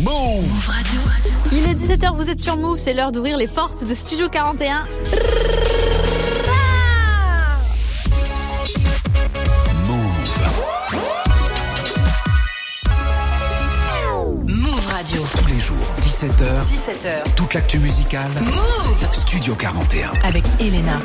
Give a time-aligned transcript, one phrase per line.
[0.00, 1.00] Move Radio.
[1.52, 4.84] Il est 17h, vous êtes sur Move, c'est l'heure d'ouvrir les portes de Studio 41.
[14.46, 15.22] Move Radio.
[15.38, 16.44] Tous les jours, 17h.
[16.66, 17.34] 17h.
[17.36, 18.30] Toute l'actu musicale.
[18.40, 20.12] Move Studio 41.
[20.22, 20.98] avec Elena.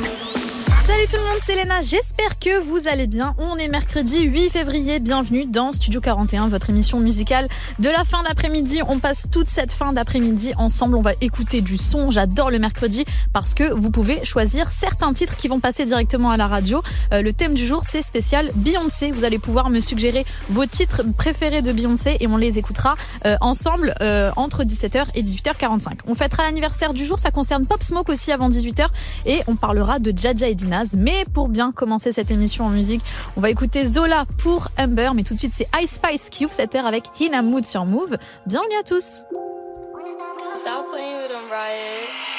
[0.85, 1.81] Salut tout le monde, c'est Léna.
[1.81, 3.33] J'espère que vous allez bien.
[3.39, 4.99] On est mercredi 8 février.
[4.99, 7.47] Bienvenue dans Studio 41, votre émission musicale
[7.79, 8.81] de la fin d'après-midi.
[8.87, 10.95] On passe toute cette fin d'après-midi ensemble.
[10.95, 12.11] On va écouter du son.
[12.11, 16.37] J'adore le mercredi parce que vous pouvez choisir certains titres qui vont passer directement à
[16.37, 16.83] la radio.
[17.13, 19.09] Euh, le thème du jour, c'est spécial Beyoncé.
[19.09, 22.93] Vous allez pouvoir me suggérer vos titres préférés de Beyoncé et on les écoutera
[23.25, 26.01] euh, ensemble euh, entre 17h et 18h45.
[26.07, 27.17] On fêtera l'anniversaire du jour.
[27.17, 28.85] Ça concerne Pop Smoke aussi avant 18h
[29.25, 33.01] et on parlera de Jaja et Dina mais pour bien commencer cette émission en musique,
[33.37, 35.11] on va écouter Zola pour Amber.
[35.15, 37.85] Mais tout de suite, c'est Ice Spice qui ouvre cette air avec Hina Mood sur
[37.85, 38.17] Move.
[38.45, 39.23] Bienvenue à tous.
[40.55, 42.35] Stop playing with them, Riot.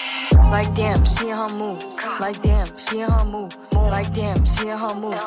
[0.50, 1.84] Like damn, she in her mood.
[2.20, 3.54] Like damn, she in her mood.
[3.72, 5.18] Like damn, she in her mood.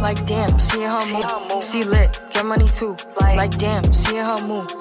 [0.00, 1.62] Like damn, she in her mood.
[1.62, 2.96] She lit, get money too.
[3.20, 4.72] Like damn, she in her mood.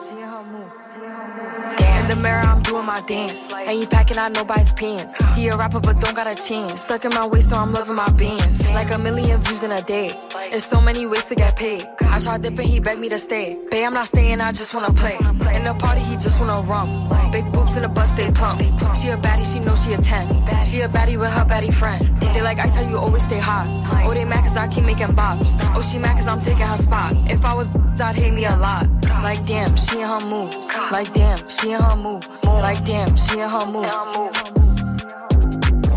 [2.08, 3.54] In the mirror, I'm doing my dance.
[3.54, 5.14] Ain't you packing out nobody's pants.
[5.36, 6.86] He a rapper, but don't got a chance.
[6.86, 8.66] Stuck in my waist, so I'm loving my bands.
[8.72, 10.12] Like a million views in a day.
[10.50, 11.84] There's so many ways to get paid.
[12.00, 13.60] I tried dipping, he begged me to stay.
[13.70, 15.18] Babe, I'm not staying, I just wanna play.
[15.54, 17.10] In the party, he just wanna rum.
[17.32, 18.60] Big boobs in the bus, they plump.
[18.96, 20.62] She a baddie, she know she a 10.
[20.62, 22.02] She a baddie with her baddie friend.
[22.34, 23.68] They like I tell you always stay hot.
[24.06, 25.56] Oh, they mad cause I keep making bops.
[25.76, 27.16] Oh, she mad cause I'm taking her spot.
[27.30, 27.70] If I was
[28.00, 28.88] I'd hate me a lot.
[29.24, 30.56] Like damn, she in her mood.
[30.92, 32.28] Like damn, she in her mood.
[32.44, 33.92] Like damn, she in her mood.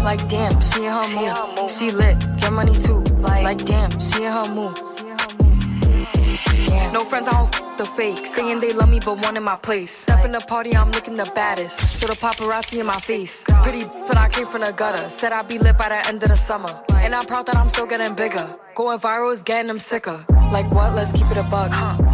[0.02, 1.70] Like damn, she in her mood.
[1.70, 3.00] She lit, get money too.
[3.20, 4.78] Like damn, she in her mood.
[6.92, 8.26] No friends, I don't f the fake.
[8.26, 9.92] Saying they love me, but one in my place.
[9.92, 11.78] Step in the party, I'm looking the baddest.
[11.98, 13.44] So the paparazzi in my face.
[13.62, 15.08] Pretty, but I came from the gutter.
[15.08, 16.72] Said I'd be lit by the end of the summer.
[16.94, 18.46] And I'm proud that I'm still getting bigger.
[18.74, 20.24] Going viral is getting them sicker.
[20.50, 20.94] Like what?
[20.94, 21.70] Let's keep it a bug.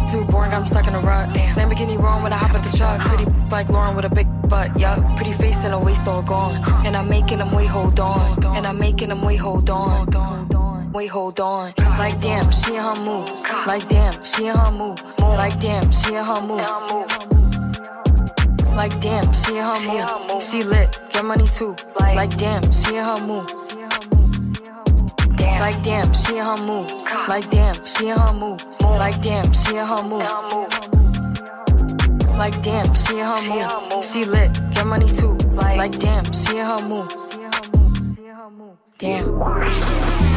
[0.07, 1.29] Too boring, I'm stuck in a rut.
[1.57, 3.01] Lamborghini wrong when I hop at the truck.
[3.01, 4.99] Pretty like Lauren with a big butt, yup.
[5.15, 6.63] Pretty face and a waist all gone.
[6.85, 8.45] And I'm making them wait, hold on.
[8.55, 10.56] And I'm making them wait, hold on.
[10.93, 11.73] Wait, hold on.
[11.97, 13.29] Like damn, she in her mood.
[13.65, 15.01] Like damn, she in her mood.
[15.19, 16.67] Like damn, she in her mood.
[18.75, 20.41] Like damn, she in her mood.
[20.41, 21.75] She lit, get money too.
[21.99, 23.51] Like damn, she in her mood.
[25.59, 26.91] Like damn, she in her mood.
[27.27, 28.63] Like damn, she in her mood.
[28.81, 30.27] Like damn, she in her mood.
[32.37, 34.03] Like damn, she in her mood.
[34.03, 35.33] She lit, get money too.
[35.53, 37.11] Like damn, she in her mood.
[38.99, 40.36] Damn.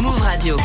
[0.00, 0.22] Move.
[0.22, 0.56] Radio.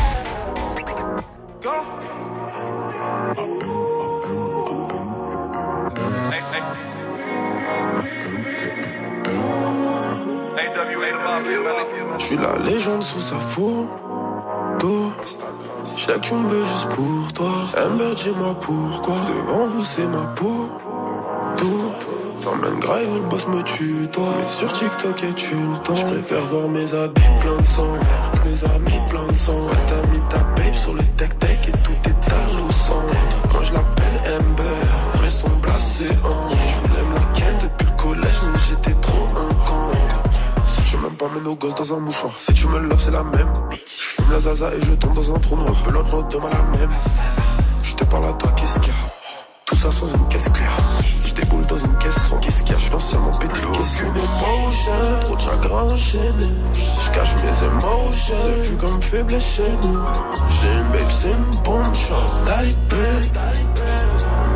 [12.18, 13.86] Je suis la légende sous sa photo.
[15.84, 17.52] Je sais que tu me veux juste pour toi.
[17.76, 19.16] Amber, dis-moi pourquoi.
[19.28, 20.68] Devant vous, c'est ma peau.
[22.80, 24.24] T'emmènes grave, le boss me tue, toi.
[24.38, 25.94] Mais sur TikTok, et tu le temps.
[25.94, 27.94] Je préfère voir mes habits pleins de sang.
[28.42, 29.52] que Mes amis pleins de sang.
[29.52, 33.52] Ouais, t'as mis ta babe sur le tech-tech et tout est à l'eau centre.
[33.52, 36.50] Quand je l'appelle Amber, mais son blasé en.
[36.50, 39.90] Je voulais me la ken depuis le collège, mais j'étais trop un con.
[40.66, 42.32] Si tu m'aimes pas, mets nos gosses dans un mouchoir.
[42.36, 43.52] Si tu me loves, c'est la même.
[43.70, 45.74] Je fume la zaza et je tombe dans un trou noir.
[45.84, 46.92] Pelote demain la même.
[47.84, 48.98] Je te parle à toi, qu'est-ce qu'il y a?
[49.64, 50.76] Tout ça sans une caisse claire.
[51.36, 52.78] Déboule dans une qu'est-ce qu'il y a?
[52.78, 54.92] Je viens seulement péter Aucune émotion,
[55.22, 56.48] trop de chagrin enchaîné.
[56.72, 59.98] Je cache mes émotions, c'est vu comme faible chez nous.
[60.48, 62.32] J'ai une babe, c'est une bonne chance.
[62.46, 63.06] Talibé.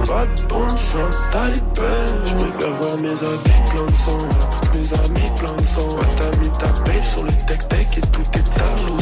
[0.09, 1.93] Pas de bonne chance, talibé.
[2.25, 4.29] Je préfère voir mes habits pleins de sang.
[4.75, 5.99] Mes amis pleins de sang.
[6.17, 8.97] T'as mis ta babe sur le tech-tech et tout est à l'eau.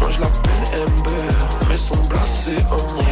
[0.00, 3.07] Moi je l'appelle Amber, mais son blasé en.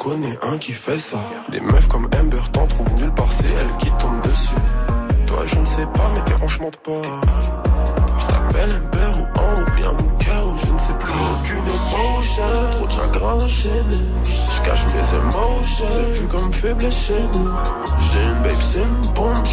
[0.00, 1.18] Connais un qui fait ça.
[1.50, 4.54] Des meufs comme Amber t'en trouvent nulle part, c'est elle qui tombe dessus.
[5.26, 7.02] Toi, je ne sais pas, mais tes hanches pas.
[8.18, 11.12] Je t'appelle Amber ou en ou bien mon cœur, ou je ne sais plus.
[11.12, 12.42] Aucune émotion,
[12.76, 14.00] trop de chagrin enchaîné.
[14.24, 17.50] Je cache mes émotions, c'est vu comme faible chez nous.
[18.00, 19.44] J'ai une babe, c'est une bonne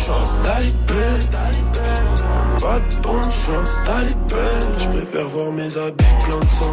[2.60, 2.82] chance.
[2.88, 4.18] Talibé, Bon, je suis un talibé.
[4.78, 6.72] Je préfère voir mes habits pleins de sang.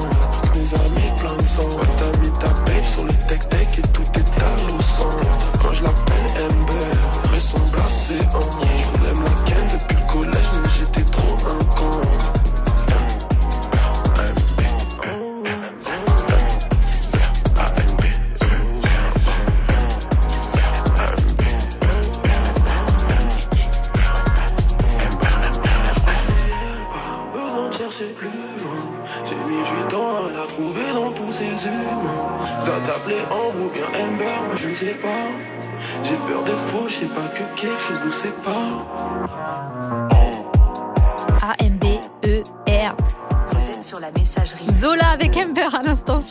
[0.55, 1.69] Mes amis pleins de sang.
[1.69, 3.84] Ouais, t'as mis ta babe sur le tech-tech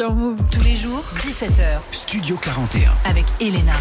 [0.04, 0.38] sur Move.
[0.52, 2.92] Tous les jours, 17h, Studio 41.
[3.06, 3.72] avec Elena.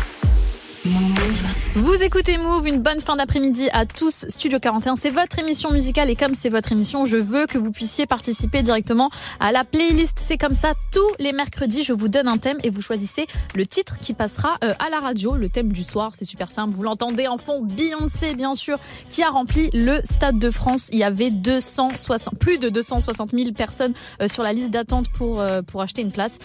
[1.74, 4.26] Vous écoutez Move, une bonne fin d'après-midi à tous.
[4.28, 7.70] Studio 41, c'est votre émission musicale et comme c'est votre émission, je veux que vous
[7.70, 9.08] puissiez participer directement
[9.40, 10.18] à la playlist.
[10.20, 13.64] C'est comme ça, tous les mercredis, je vous donne un thème et vous choisissez le
[13.64, 15.34] titre qui passera euh, à la radio.
[15.34, 16.74] Le thème du soir, c'est super simple.
[16.74, 18.78] Vous l'entendez en fond, Beyoncé, bien sûr,
[19.08, 20.90] qui a rempli le Stade de France.
[20.92, 25.40] Il y avait 260, plus de 260 000 personnes euh, sur la liste d'attente pour,
[25.40, 26.38] euh, pour acheter une place.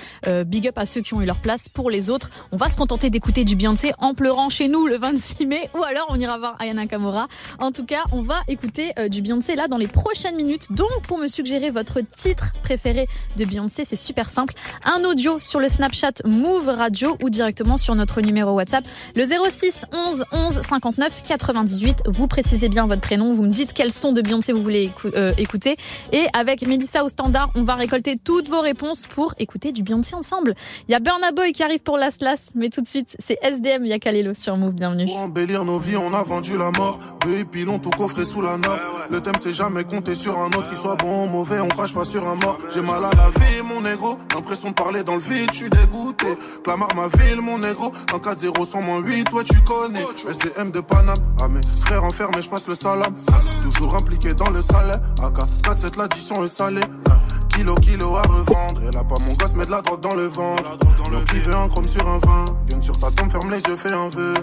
[0.46, 1.68] Big up à ceux qui ont eu leur place.
[1.68, 4.98] Pour les autres, on va se contenter d'écouter du Beyoncé en pleurant chez nous le
[5.18, 7.28] 26 mai ou alors on ira voir Ayana Kamora.
[7.58, 10.72] En tout cas, on va écouter euh, du Beyoncé là dans les prochaines minutes.
[10.72, 14.54] Donc, pour me suggérer votre titre préféré de Beyoncé, c'est super simple.
[14.84, 18.86] Un audio sur le Snapchat Move Radio ou directement sur notre numéro WhatsApp,
[19.16, 22.04] le 06 11 11 59 98.
[22.06, 25.34] Vous précisez bien votre prénom, vous me dites quel son de Beyoncé vous voulez euh,
[25.40, 25.78] écouter.
[26.12, 30.14] Et avec Melissa au standard, on va récolter toutes vos réponses pour écouter du Beyoncé
[30.14, 30.54] ensemble.
[30.88, 33.40] Il y a Burna Boy qui arrive pour Last Last, mais tout de suite, c'est
[33.42, 34.75] SDM Yakalelo sur Move.
[34.75, 35.06] Bienvenue.
[35.07, 37.00] Pour embellir nos vies, on a vendu la mort.
[37.21, 38.81] Deux pilons tout coffré sous la nappe.
[39.09, 41.62] Le thème, c'est jamais compter sur un autre qui soit bon ou mauvais.
[41.62, 42.57] On crache pas sur un mort.
[42.74, 44.18] J'ai mal à la vie, mon négro.
[44.36, 46.27] L'impression de parler dans le vide, je suis dégoûté.
[46.62, 47.94] Clamart ma ville, mon négro.
[48.13, 50.04] En 4-0 sans moins 8, toi tu connais.
[50.27, 51.15] SDM de Paname.
[51.42, 53.15] À mes frères enfermés, je passe le salam.
[53.63, 55.00] Toujours impliqué dans le salaire.
[55.24, 56.81] AK 4-7, l'addition est salée.
[56.81, 58.81] Un Kilo, kilo à revendre.
[58.81, 60.77] Et là, pas mon gosse, met de la drogue dans le ventre.
[61.09, 62.44] L'homme qui veut un chrome sur un vin.
[62.68, 64.33] Gun sur ta tombe, ferme les yeux, fais un vœu.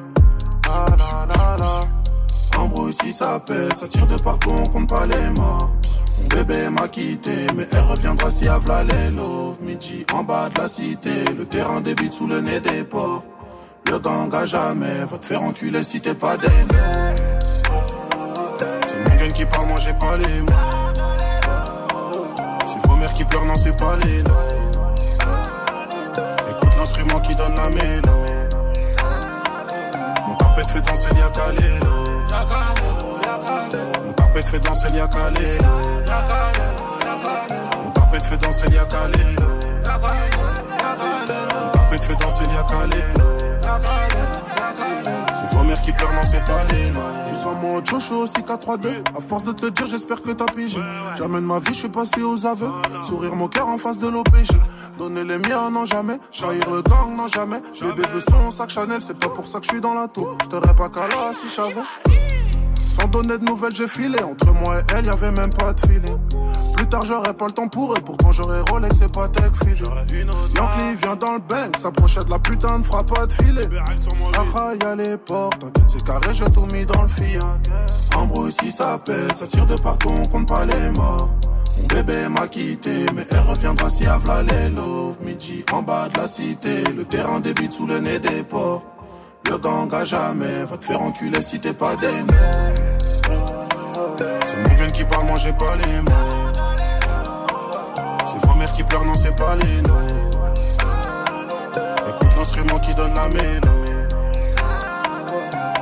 [0.66, 1.80] La.
[2.58, 5.70] Embrouille si ça pète, ça tire de partout, on compte pas les morts.
[6.20, 9.56] Mon bébé m'a quitté, mais elle reviendra si à v'là les love.
[9.60, 13.24] Midi en bas de la cité, le terrain débite sous le nez des porcs.
[13.90, 16.48] Le gang à jamais va te faire enculer si t'es pas des.
[18.86, 20.52] C'est mon gun qui parle, moi j'ai pas les mots.
[22.66, 24.48] C'est vos mères qui pleurent, non c'est pas les noms.
[26.50, 28.23] Écoute l'instrument qui donne la mélodie.
[30.94, 32.04] Danser l'ia Kalelo.
[34.04, 35.64] Mon carpet fait danser l'ia Kalelo.
[37.84, 39.48] Mon carpet fait danser l'ia Kalelo.
[41.64, 42.62] Mon carpet fait danser l'ia
[45.82, 46.06] Qui pas
[46.72, 47.00] les noms.
[47.28, 48.88] Je suis en mode chocho aussi 4-3-2.
[49.16, 50.78] À force de te le dire, j'espère que t'as pigé.
[51.16, 52.70] J'amène ma vie, je suis passé aux aveux.
[53.02, 54.48] Sourire mon cœur en face de l'OPG.
[54.98, 56.18] Donner les miens, non jamais.
[56.32, 57.60] Trahir le gang, non jamais.
[57.80, 60.38] Bébé veut son sac Chanel, c'est pas pour ça que je suis dans la tour.
[60.44, 61.84] Je pas qu'à là si j'avoue.
[63.14, 64.20] Donner de nouvelles, j'ai filé.
[64.24, 66.18] Entre moi et elle, y'avait même pas de feeling.
[66.76, 68.02] Plus tard, j'aurais pas le temps pour elle.
[68.02, 70.26] Pourtant, j'aurais Rolex et pas tech feeling.
[70.56, 73.68] Yankee vient dans le bang, s'approchait de la putain de frappe pas de filet.
[74.56, 77.38] Ah, y'a les portes, t'inquiète, c'est carré, j'ai tout mis dans le Fiat.
[78.16, 81.28] Embrouille si ça pète, ça tire de partout, on compte pas les morts.
[81.78, 85.18] Mon bébé m'a quitté, mais elle reviendra si à v'là les love.
[85.24, 88.82] Midi en bas de la cité, le terrain débite sous le nez des porcs.
[89.48, 93.03] Le gang à jamais va te faire enculer si t'es pas des nœuds.
[94.16, 96.10] C'est mon gun qui parle, moi j'ai pas les mots.
[98.26, 100.06] C'est vos mères qui pleurent, non c'est pas les noms.
[102.08, 103.92] Écoute l'instrument qui donne la mélodie.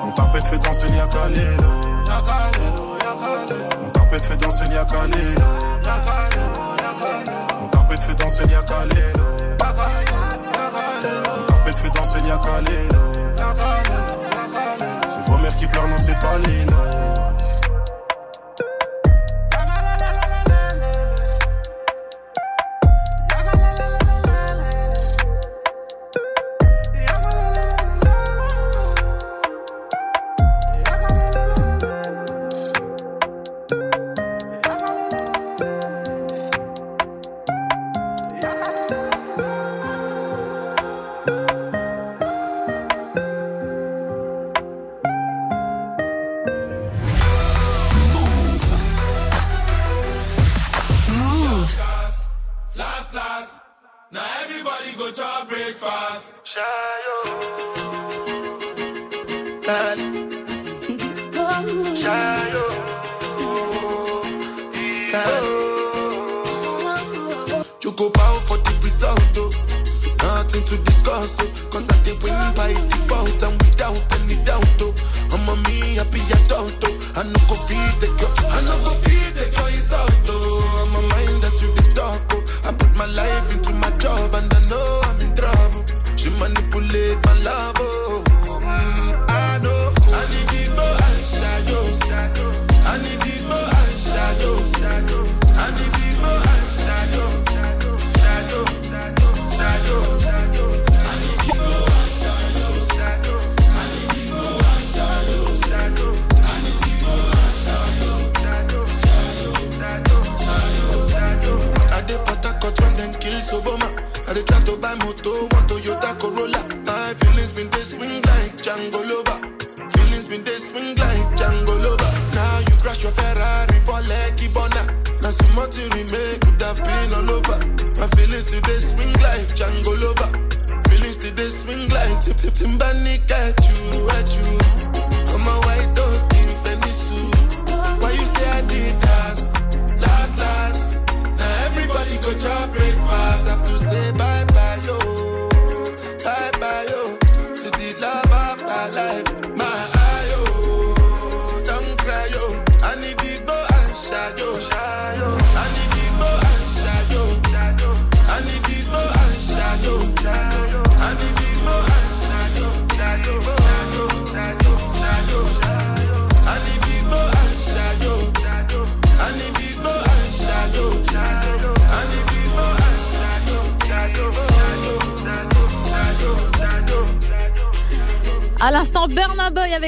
[0.05, 1.69] Mon carpet te fait danser Kalelo.
[3.83, 4.85] Mon carpet te fait danser l'ia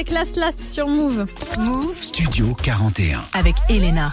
[0.05, 1.25] avec Last Last sur Move.
[1.57, 3.25] Move Studio 41.
[3.33, 4.11] avec Elena.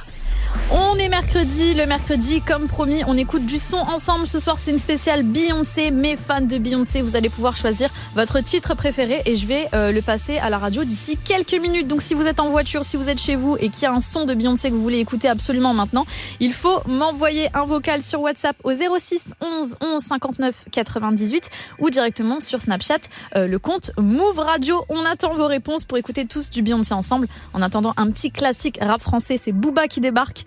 [1.35, 4.27] Mercredi, le mercredi, comme promis, on écoute du son ensemble.
[4.27, 5.91] Ce soir, c'est une spéciale Beyoncé.
[5.91, 9.93] Mes fans de Beyoncé, vous allez pouvoir choisir votre titre préféré et je vais euh,
[9.93, 11.89] le passer à la radio d'ici quelques minutes.
[11.89, 13.93] Donc, si vous êtes en voiture, si vous êtes chez vous et qu'il y a
[13.93, 16.05] un son de Beyoncé que vous voulez écouter absolument maintenant,
[16.39, 21.49] il faut m'envoyer un vocal sur WhatsApp au 06 11 11 59 98
[21.79, 22.99] ou directement sur Snapchat,
[23.37, 24.85] euh, le compte Move Radio.
[24.91, 27.27] On attend vos réponses pour écouter tous du Beyoncé ensemble.
[27.55, 30.45] En attendant, un petit classique rap français, c'est Booba qui débarque.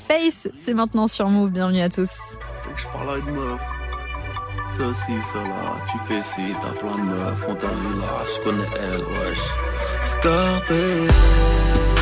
[0.00, 1.50] Scarface, c'est maintenant sur Move.
[1.50, 2.38] Bienvenue à tous.
[2.76, 3.60] Je parle à une meuf.
[4.76, 8.68] Ceci, cela, tu fais ci, t'as plein de meufs, on t'a vu là, je connais
[8.80, 9.38] elle, wesh.
[10.04, 11.99] Scarface.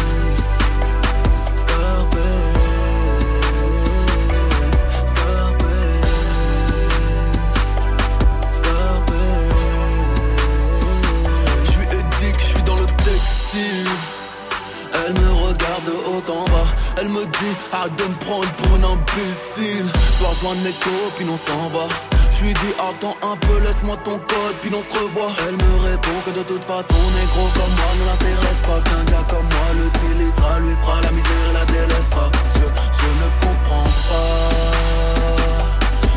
[17.01, 19.87] Elle me dit arrête de me prendre pour un imbécile.
[20.15, 21.87] Je dois rejoindre mes copines, on s'en va.
[22.33, 25.31] Je lui dis attends un peu, laisse-moi ton code, puis on se revoit.
[25.47, 28.81] Elle me répond que de toute façon, négro comme moi ne l'intéresse pas.
[28.83, 32.27] Qu'un gars comme moi l'utilisera, lui fera la misère et la délaissera.
[32.55, 35.39] Je, je ne comprends pas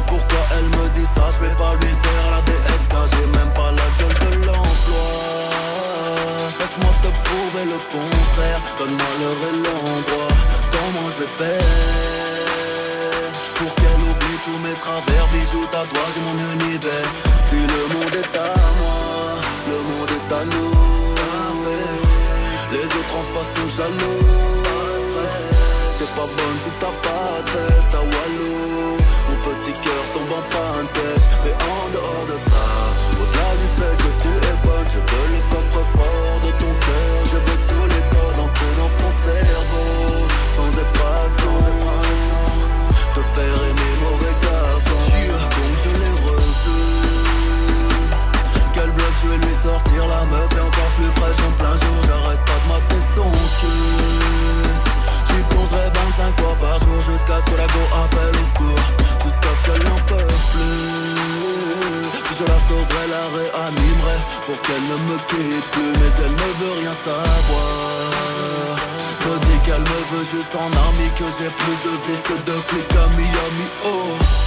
[0.08, 1.30] pourquoi elle me dit ça.
[1.36, 5.06] Je vais pas lui faire la DSK, j'ai même pas la gueule de l'emploi.
[6.58, 8.62] Laisse-moi te prouver le contraire.
[8.80, 10.41] Donne-moi l'heure et l'endroit.
[13.58, 17.10] Pour qu'elle oublie tous mes travers, bijoux, tatouages et mon univers.
[17.48, 19.38] Si le monde est à moi,
[19.68, 20.74] le monde est à nous.
[22.72, 24.24] Les autres en face sont jaloux.
[26.00, 28.98] C'est pas bonne si t'as pas de veste, t'as Walou.
[29.30, 31.28] Mon petit cœur tombe en panne sèche.
[49.62, 51.98] Sortir la meuf est encore plus fraîche en plein jour.
[52.08, 54.02] J'arrête pas de mater son cul.
[55.28, 58.86] J'y plongerai 25 fois par jour jusqu'à ce que la go appelle au secours.
[59.24, 61.22] Jusqu'à ce qu'elle n'en peut plus.
[62.38, 65.94] Je la sauverai, la réanimerai pour qu'elle ne me quitte plus.
[66.00, 68.78] Mais elle ne veut rien savoir.
[69.26, 72.58] Me dit qu'elle me veut juste en ami, que j'ai plus de vis que de
[72.68, 73.68] flics à Miami.
[73.86, 74.41] Oh.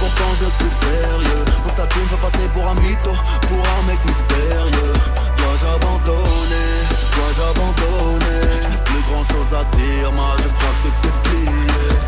[0.00, 1.44] Pourtant je suis sérieux.
[1.62, 3.12] Mon statut me fait passer pour un mytho
[3.48, 4.94] Pour un mec mystérieux.
[5.36, 6.72] Dois-je abandonner?
[7.14, 8.46] Dois-je abandonner?
[8.84, 11.60] Plus grand chose à dire Moi je crois que c'est plié.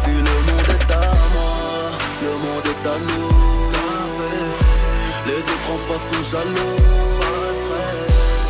[0.02, 1.54] Si le monde est à moi
[2.26, 3.52] Le monde est à nous.
[5.26, 7.12] Les autres en face jaloux.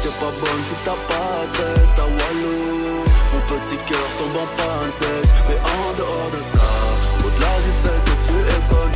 [0.02, 3.04] T'es pas bonne si t'as pas de veste à Walou.
[3.32, 6.68] Mon petit cœur tombe en panne sèche, mais en dehors de ça,
[7.24, 8.91] au-delà du fait que tu es bonne,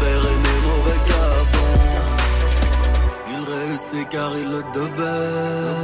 [0.00, 1.68] Faire aimer mauvais garçon.
[3.32, 5.82] Il réussit car il le devait.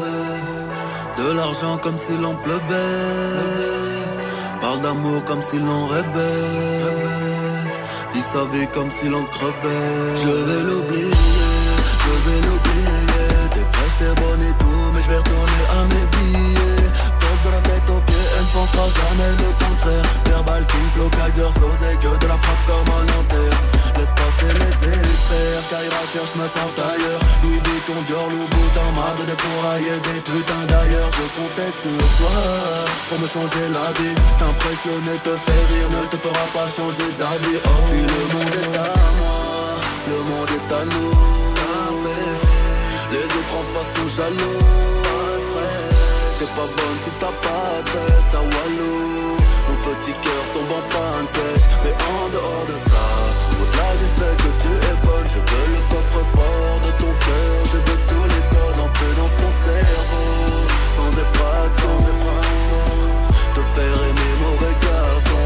[1.18, 3.68] De l'argent comme si l'on pleuvait.
[4.60, 6.98] Parle d'amour comme si l'on rêvait.
[8.14, 10.16] Il savait comme si l'on crevait.
[10.22, 11.10] Je vais l'oublier,
[12.04, 12.98] je vais l'oublier.
[13.52, 16.90] T'es fraîche, t'es bonne et tout, mais je vais retourner à mes billets.
[17.20, 20.06] Top de la tête aux pieds, elle ne pensera jamais le contraire.
[20.26, 23.67] Verbal King, Flow, Kaiser, Sosé, que de la frappe comme un Nanterre.
[23.99, 27.23] Laisse passer les experts, Kaira cherche me faire ailleurs.
[27.43, 31.11] Louis Vuitton, Dior, Louboutin, marre de défourailler des putains d'ailleurs.
[31.19, 32.38] Je comptais sur toi
[33.09, 34.14] pour me changer la vie.
[34.38, 37.59] T'impressionner, te faire rire, ne te fera pas changer d'avis.
[37.64, 38.88] Oh, si le monde est à
[39.19, 39.37] moi,
[40.11, 41.38] le monde est à nous.
[43.11, 44.59] Les autres en face sont jaloux.
[46.38, 49.37] T'es pas bonne si t'as pas de veste à Walou.
[49.67, 53.07] Mon petit cœur tombe en panne sèche, mais en dehors de ça,
[53.60, 57.56] au-delà du fait que tu es bonne, je veux le coffre-fort de ton cœur.
[57.72, 60.30] Je veux tous les codes entrer dans ton cerveau,
[60.96, 61.94] sans effraction.
[63.54, 65.42] Te faire aimer mauvais garçon.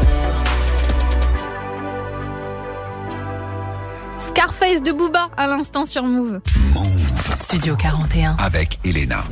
[4.19, 6.39] Scarface de Booba à l'instant sur Move.
[7.35, 8.35] Studio 41.
[8.37, 9.23] Avec Elena.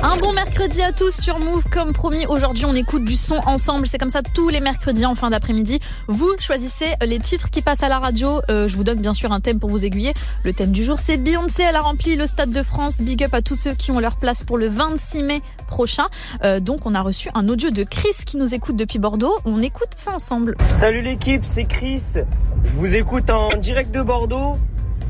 [0.00, 1.64] Un bon mercredi à tous sur Move.
[1.72, 3.88] Comme promis, aujourd'hui, on écoute du son ensemble.
[3.88, 5.80] C'est comme ça tous les mercredis en fin d'après-midi.
[6.06, 8.40] Vous choisissez les titres qui passent à la radio.
[8.48, 10.14] Euh, je vous donne bien sûr un thème pour vous aiguiller.
[10.44, 11.64] Le thème du jour, c'est Beyoncé.
[11.64, 13.02] Elle a rempli le Stade de France.
[13.02, 16.08] Big up à tous ceux qui ont leur place pour le 26 mai prochain.
[16.44, 19.36] Euh, donc, on a reçu un audio de Chris qui nous écoute depuis Bordeaux.
[19.44, 20.54] On écoute ça ensemble.
[20.62, 22.18] Salut l'équipe, c'est Chris.
[22.62, 24.58] Je vous écoute en direct de Bordeaux.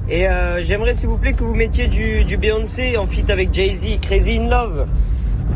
[0.08, 4.00] Et euh, j'aimerais s'il vous plaît que vous mettiez du, Beyoncé en feat avec Jay-Z,
[4.00, 4.86] Crazy in Love.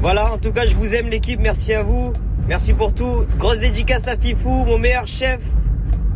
[0.00, 2.12] Voilà, en tout cas, je vous aime l'équipe, merci à vous.
[2.48, 3.26] Merci pour tout.
[3.38, 5.40] Grosse dédicace à Fifou, mon meilleur chef.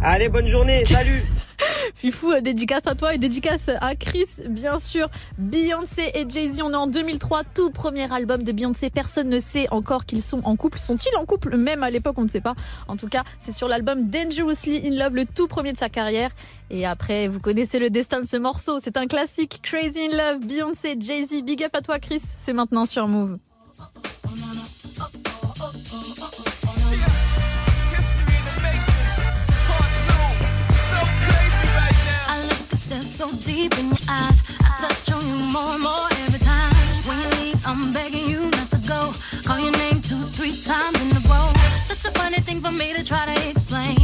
[0.02, 1.22] Allez, bonne journée, salut
[1.94, 5.08] Fifou, euh, dédicace à toi et dédicace à Chris, bien sûr.
[5.36, 8.88] Beyoncé et Jay-Z, on est en 2003, tout premier album de Beyoncé.
[8.88, 10.78] Personne ne sait encore qu'ils sont en couple.
[10.78, 11.54] Sont-ils en couple?
[11.58, 12.54] Même à l'époque, on ne sait pas.
[12.88, 16.30] En tout cas, c'est sur l'album Dangerously in Love, le tout premier de sa carrière.
[16.70, 18.78] Et après, vous connaissez le destin de ce morceau.
[18.78, 19.60] C'est un classique.
[19.62, 21.42] Crazy in Love, Beyoncé, Jay-Z.
[21.42, 22.22] Big up à toi, Chris.
[22.38, 23.36] C'est maintenant sur Move.
[33.20, 34.40] So deep in your eyes.
[34.64, 36.72] I touch on you more and more every time.
[37.06, 39.12] When you leave, I'm begging you not to go.
[39.44, 41.52] Call your name two, three times in a row.
[41.84, 43.99] Such a funny thing for me to try to explain.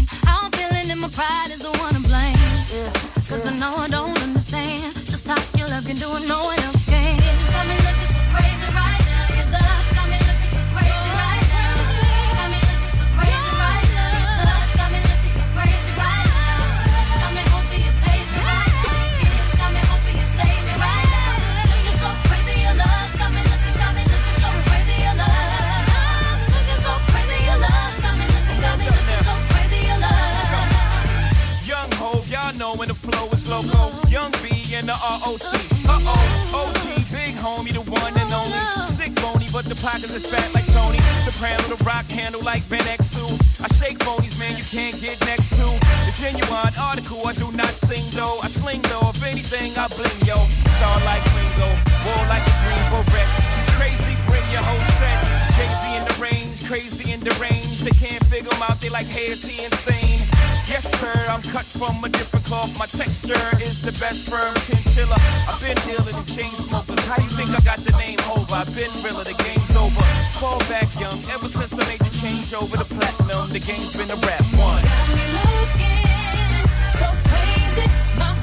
[33.48, 33.94] Loco.
[34.10, 35.54] Young B and the ROC.
[35.86, 38.58] Uh oh, OG, big homie, the one and only.
[38.86, 40.98] Stick bony, but the pockets is fat like Tony.
[41.22, 43.22] Soprano, the rock handle like Ben X2.
[43.62, 45.66] I shake phonies, man, you can't get next to.
[46.06, 48.38] The genuine article, I do not sing though.
[48.42, 50.38] I sling though, if anything, I bling yo.
[50.78, 51.70] Star like Ringo,
[52.02, 53.30] war like a Greensboro wreck.
[53.78, 55.18] Crazy, bring your whole set.
[55.54, 57.86] Jay-Z in the range, crazy in the range.
[57.86, 60.25] They can't figure him out, they like, hey, is he insane?
[60.66, 62.76] Yes, sir, I'm cut from a different cloth.
[62.76, 65.14] My texture is the best firm chinchilla.
[65.46, 66.98] I've been dealing in chain smokers.
[67.06, 68.50] How you think I got the name over?
[68.50, 70.02] I've been realer, the game's over.
[70.36, 74.10] Fall back young, ever since I made the change over the platinum, the game's been
[74.10, 74.82] a rap one.
[74.82, 76.66] Got me looking
[76.98, 77.86] so crazy,
[78.18, 78.35] my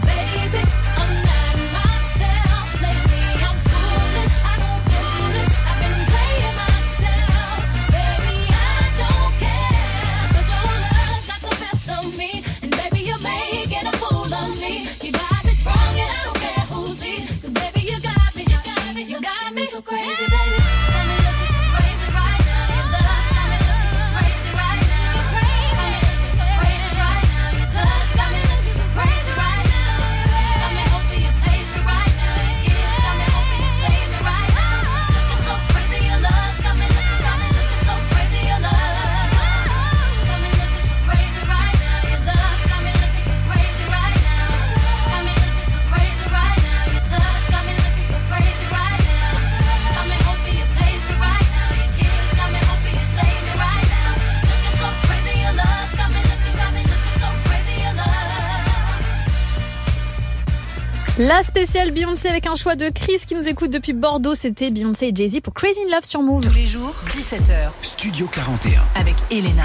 [61.20, 64.34] La spéciale Beyoncé avec un choix de Chris qui nous écoute depuis Bordeaux.
[64.34, 66.44] C'était Beyoncé et Jay-Z pour Crazy in Love sur Move.
[66.44, 68.82] Tous les jours, 17h, Studio 41.
[68.96, 69.64] avec Elena.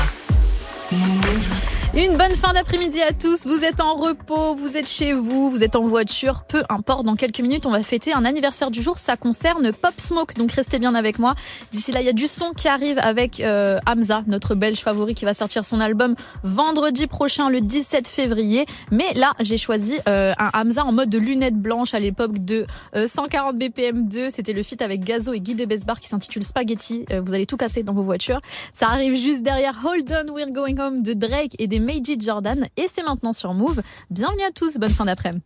[1.99, 3.45] Une bonne fin d'après-midi à tous.
[3.45, 7.05] Vous êtes en repos, vous êtes chez vous, vous êtes en voiture, peu importe.
[7.05, 8.99] Dans quelques minutes, on va fêter un anniversaire du jour.
[8.99, 11.35] Ça concerne Pop Smoke, donc restez bien avec moi.
[11.73, 15.17] D'ici là, il y a du son qui arrive avec euh, Hamza, notre belge favori,
[15.17, 18.67] qui va sortir son album vendredi prochain, le 17 février.
[18.93, 22.65] Mais là, j'ai choisi euh, un Hamza en mode de lunettes blanches à l'époque de
[22.95, 24.31] euh, 140 BPM 2.
[24.31, 27.07] C'était le feat avec Gazo et Guy de Besbar qui s'intitule Spaghetti.
[27.11, 28.41] Euh, vous allez tout casser dans vos voitures.
[28.73, 32.69] Ça arrive juste derrière Hold On, We're Going Home de Drake et des Meiji Jordan.
[32.77, 33.81] Et c'est maintenant sur Move.
[34.11, 35.43] Bienvenue à tous, bonne fin d'après-midi.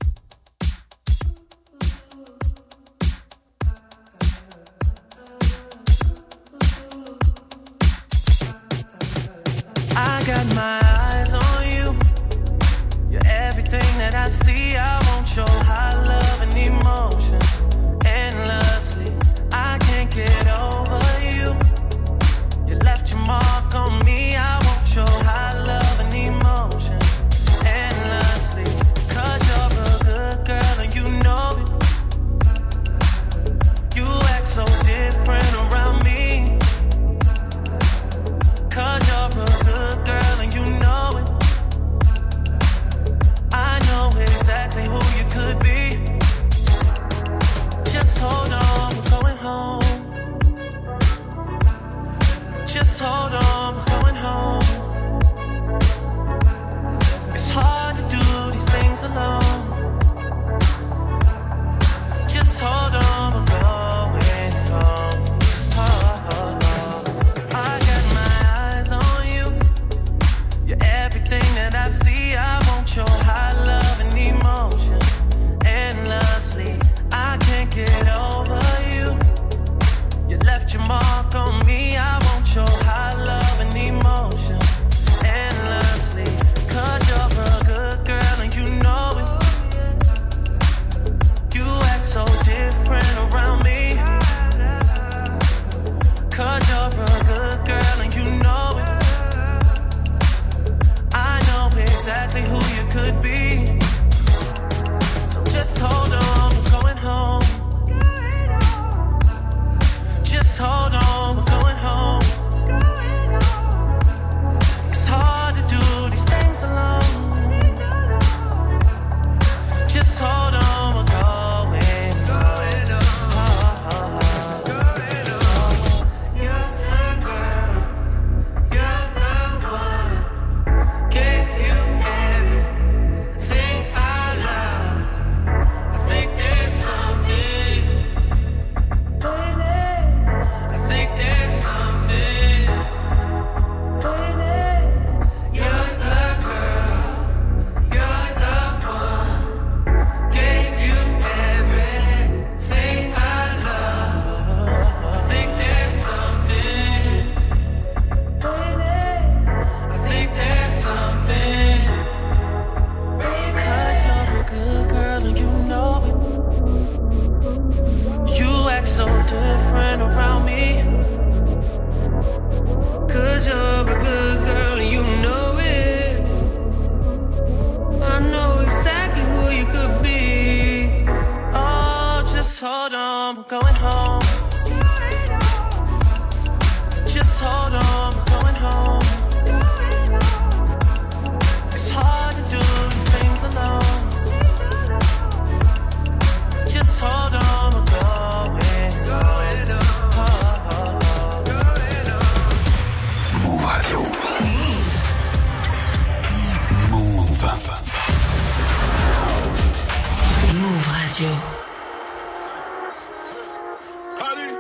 [214.43, 214.57] Allez,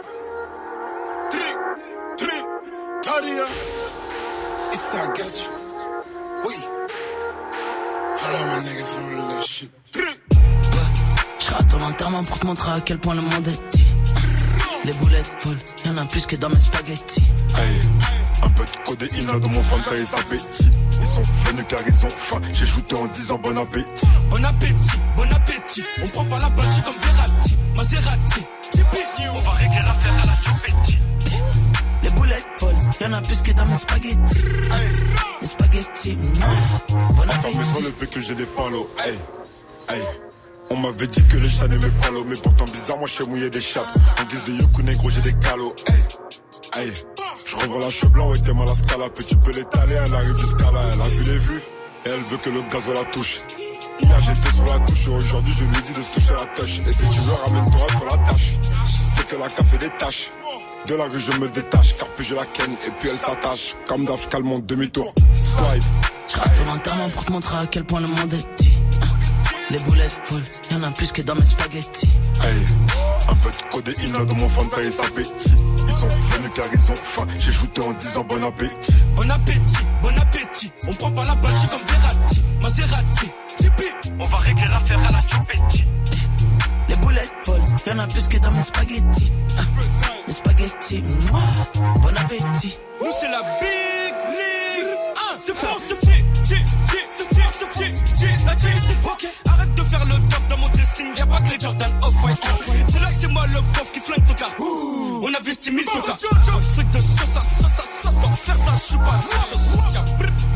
[1.31, 1.49] tri,
[2.16, 2.37] tri,
[3.03, 3.45] Caria.
[4.73, 5.51] Et ça gâte.
[6.47, 6.55] Oui.
[8.16, 9.71] Hello, my nigga, for real, that shit.
[9.92, 10.03] Tri.
[11.38, 13.85] Je serai à ton enterrement pour te montrer à quel point le monde est petit.
[14.85, 17.23] Les boulettes volent, y'en a plus que dans mes spaghettis.
[17.57, 17.81] Hey,
[18.42, 20.71] un peu de codéine là dans mon fanta et appétit.
[21.01, 22.40] Ils sont venus car ils ont faim.
[22.51, 24.07] J'ai shooté en disant bon appétit.
[24.31, 25.85] Bon appétit, bon appétit.
[26.03, 28.47] On prend pas la balle, comme Verratti, Maserati.
[30.04, 30.32] À la.
[32.02, 34.18] Les boulettes volent, y'en a plus que dans mes spaghettis.
[35.40, 37.64] Mes spaghettis, bon mais appétit.
[37.64, 38.90] sur le fait que j'ai des palos.
[39.04, 39.18] Hey,
[39.90, 40.02] hey.
[40.70, 43.26] On m'avait dit que les chats n'aimaient pas l'eau, mais pourtant bizarre, moi je sais
[43.26, 43.86] mouiller des chattes.
[44.20, 45.74] En guise de yoku négro, j'ai des calots.
[45.86, 46.92] Hey, hey.
[47.46, 49.08] Je revois la cheveux blanc, ouais, t'es mal à scala.
[49.26, 50.82] Tu peux l'étaler, elle arrive jusqu'à là.
[50.92, 51.60] Elle a vu les vues,
[52.06, 53.38] et elle veut que le gaz la touche.
[54.00, 56.78] Hier j'étais sur la touche, aujourd'hui je lui dis de se toucher la tâche.
[56.78, 58.52] Et si tu veux, ramène-toi, faut la tâche.
[59.33, 60.33] C'est que la café des tâches.
[60.87, 63.77] De la rue, je me détache, car puis je la ken, et puis elle s'attache.
[63.87, 65.14] Comme d'hab, je calme mon demi-tour.
[65.16, 65.83] Slide.
[66.29, 68.73] Je rate ton enterrement pour te montrer à quel point le monde est petit.
[69.71, 72.11] Les boulettes volent, y'en a plus que dans mes spaghettis.
[72.42, 72.57] Hey,
[73.29, 75.55] un peu de codéine dans mon fanta et sa appétit.
[75.87, 77.27] Ils sont venus car ils ont faim.
[77.38, 78.95] J'ai shooté en disant bon appétit.
[79.16, 80.73] Bon appétit, bon appétit.
[80.88, 83.95] On prend pas la balle, j'ai comme Verratti, Maserati, Tipeee.
[84.18, 85.85] On va régler l'affaire à la Chupetti.
[86.92, 89.33] Les boulettes volent, y'en a plus que dans mes spaghettis.
[89.57, 89.62] Ah,
[90.26, 91.02] mes spaghettis,
[91.33, 91.40] mouah,
[91.74, 92.78] bon appétit.
[93.00, 94.94] Nous c'est la big league.
[95.16, 96.22] Ah, c'est fort, c'est fait.
[96.42, 96.62] C'est
[97.72, 97.94] c'est.
[98.20, 99.26] J'ai, la J, c'est ok.
[99.48, 101.07] Arrête de faire le dof dans mon dressing.
[101.16, 102.42] Y'a pas que les Jordan off-white.
[102.92, 104.50] C'est là, c'est moi le bof qui flingue ton car.
[104.61, 106.16] On investit 1000 tokas.
[106.31, 108.16] Un fric de sauce à sauce à sauce.
[108.16, 109.96] Pour faire ça, je suis pas sauce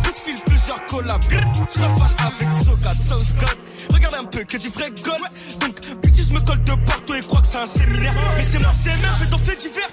[0.05, 1.25] Coup de fil, plusieurs collabs.
[1.31, 3.57] Je rafale avec Soka, Sauce God.
[3.92, 5.20] Regarde un peu que du vrai gold.
[5.61, 8.14] Donc, bitches me colle de partout et crois que c'est un séminaire.
[8.37, 9.88] Mais c'est moi, c'est MF et t'en fais divers.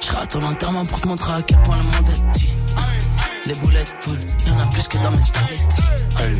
[0.00, 2.52] Je rate ton enterrement pour te montrer à quel point le monde est petit.
[3.46, 5.82] Les boulettes volent, y'en a plus que dans mes spaghettis.
[6.18, 6.36] Hey,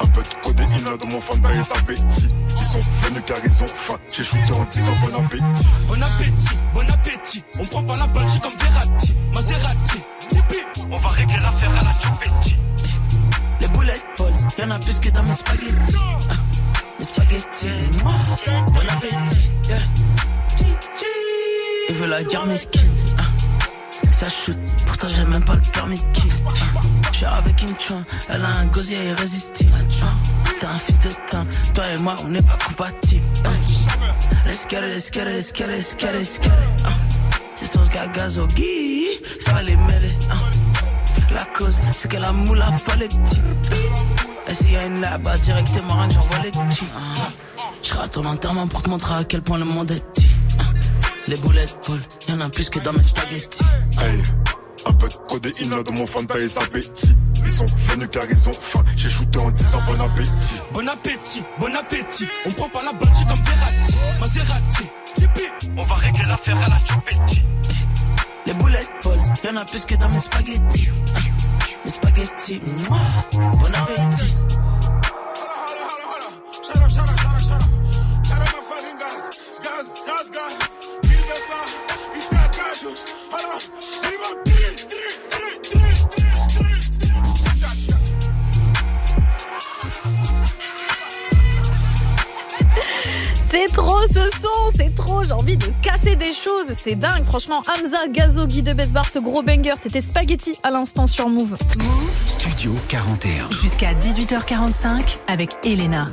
[0.00, 1.74] un peu de codéine dans mon fanta et sa.
[1.88, 3.98] Ils sont venus car ils ont faim.
[4.08, 5.66] J'ai shooté en disant bon appétit.
[5.88, 7.44] Bon appétit, bon appétit.
[7.60, 10.66] On prend pas la balle, j'ai comme Verratti, Maserati, Tipeee.
[10.90, 12.54] On va régler l'affaire à la Chupetti.
[13.60, 15.94] Les boulettes volent, y'en a plus que dans mes spaghettis.
[16.30, 16.34] Ah,
[16.98, 17.68] mes spaghettis,
[18.04, 18.12] mouah,
[18.66, 19.48] bon appétit.
[19.68, 19.78] Yeah.
[21.90, 22.90] Il veut la guerre mesquine.
[23.18, 23.22] Ah,
[24.12, 26.32] ça shoot, pourtant j'ai même pas le permis kill.
[26.46, 26.80] Ah,
[27.12, 29.72] je suis avec une chouin, elle a un gosier irrésistible.
[30.02, 30.06] Ah,
[30.60, 33.24] T'as un fils de teinte, toi et moi on n'est pas compatibles.
[33.44, 33.48] Ah,
[34.46, 36.84] Let's get it, let's get it, let's get it, let's get it, let's get it.
[36.84, 40.12] Ah, gagazogi, ça va les mêler.
[41.34, 43.40] La cause, c'est que la moule a pas les petits.
[44.48, 46.86] Et s'il y a une là-bas, directement, rien que j'envoie les petits.
[47.82, 50.28] Je rate ton enterrement pour te montrer à quel point le monde est petit.
[51.26, 53.62] Les boulettes volent, y'en a plus que dans mes spaghettis.
[53.98, 54.22] Hey,
[54.86, 57.14] un peu de codéine dans mon fanta et sa appétit.
[57.44, 58.82] Ils sont venus car ils ont faim.
[58.96, 60.54] J'ai shooté en disant bon appétit.
[60.72, 62.26] Bon appétit, bon appétit.
[62.46, 65.50] On prend pas la balle, comme Verratti, Maserati, Tipeee.
[65.76, 67.42] On va régler l'affaire à la Chupetti.
[68.48, 70.88] Les boulettes volent, y'en a plus que dans mes spaghettis.
[71.14, 71.18] Ah,
[71.84, 74.57] Mes spaghettis, mouah, bon appétit.
[93.78, 97.24] Trop ce son, c'est trop, j'ai envie de casser des choses, c'est dingue.
[97.24, 101.56] Franchement, Hamza, Gazo, Guy de Besbar, ce gros banger, c'était Spaghetti à l'instant sur Move.
[102.26, 103.50] Studio 41.
[103.52, 106.10] Jusqu'à 18h45 avec Elena.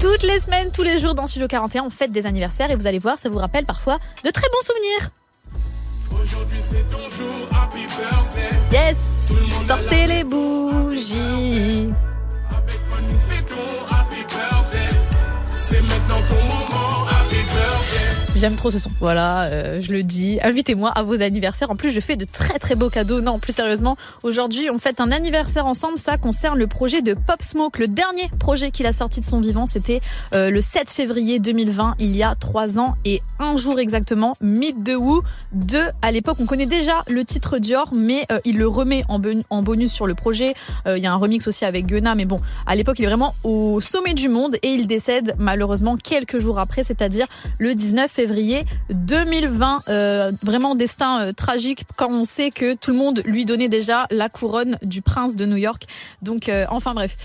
[0.00, 2.88] Toutes les semaines, tous les jours dans Studio 41, on fête des anniversaires et vous
[2.88, 5.10] allez voir, ça vous rappelle parfois de très bons souvenirs.
[6.20, 8.50] Aujourd'hui c'est ton jour, happy birthday.
[8.72, 9.32] Yes,
[9.66, 11.90] sortez les bougies.
[12.50, 13.95] Avec moi nous fêtons,
[16.08, 18.05] maintenant ton moment, happy birthday.
[18.36, 18.90] J'aime trop ce son.
[19.00, 20.38] Voilà, euh, je le dis.
[20.42, 21.70] Invitez-moi à vos anniversaires.
[21.70, 23.22] En plus, je fais de très très beaux cadeaux.
[23.22, 25.96] Non, plus sérieusement, aujourd'hui, on fête un anniversaire ensemble.
[25.98, 27.78] Ça concerne le projet de Pop Smoke.
[27.80, 30.02] Le dernier projet qu'il a sorti de son vivant, c'était
[30.34, 34.34] euh, le 7 février 2020, il y a trois ans et un jour exactement.
[34.42, 35.22] Meet the Woo
[35.52, 35.86] 2.
[36.02, 39.42] À l'époque, on connaît déjà le titre Dior, mais euh, il le remet en, bon-
[39.48, 40.52] en bonus sur le projet.
[40.86, 43.34] Il y a un remix aussi avec Gunna, mais bon, à l'époque, il est vraiment
[43.44, 47.26] au sommet du monde et il décède malheureusement quelques jours après, c'est-à-dire
[47.58, 48.25] le 19 février
[48.90, 49.82] 2020.
[49.88, 54.06] Euh, vraiment destin euh, tragique quand on sait que tout le monde lui donnait déjà
[54.10, 55.84] la couronne du prince de New York.
[56.22, 57.16] Donc, euh, enfin bref,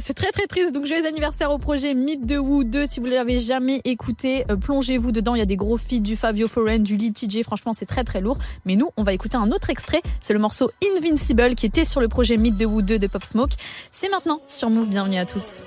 [0.00, 0.72] c'est très très triste.
[0.72, 2.86] Donc, joyeux anniversaire au projet Meet the Woo 2.
[2.86, 5.34] Si vous l'avez jamais écouté, plongez-vous dedans.
[5.34, 7.42] Il y a des gros feats du Fabio Foreign, du Lee TJ.
[7.42, 8.38] Franchement, c'est très très lourd.
[8.64, 10.02] Mais nous, on va écouter un autre extrait.
[10.20, 13.24] C'est le morceau Invincible qui était sur le projet Meet the Woo 2 de Pop
[13.24, 13.52] Smoke.
[13.92, 14.88] C'est maintenant sur Move.
[14.88, 15.64] Bienvenue à tous.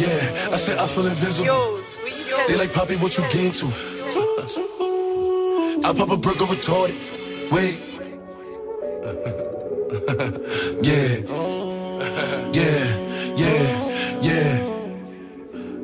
[0.00, 0.54] Yeah.
[0.54, 1.82] I said I feel invisible.
[2.48, 3.66] They like Poppy, what you get to?
[5.84, 6.96] I pop a burger retarded.
[7.52, 7.76] Wait.
[10.82, 11.20] yeah.
[12.56, 12.84] Yeah.
[13.36, 13.64] Yeah.
[14.22, 14.64] Yeah.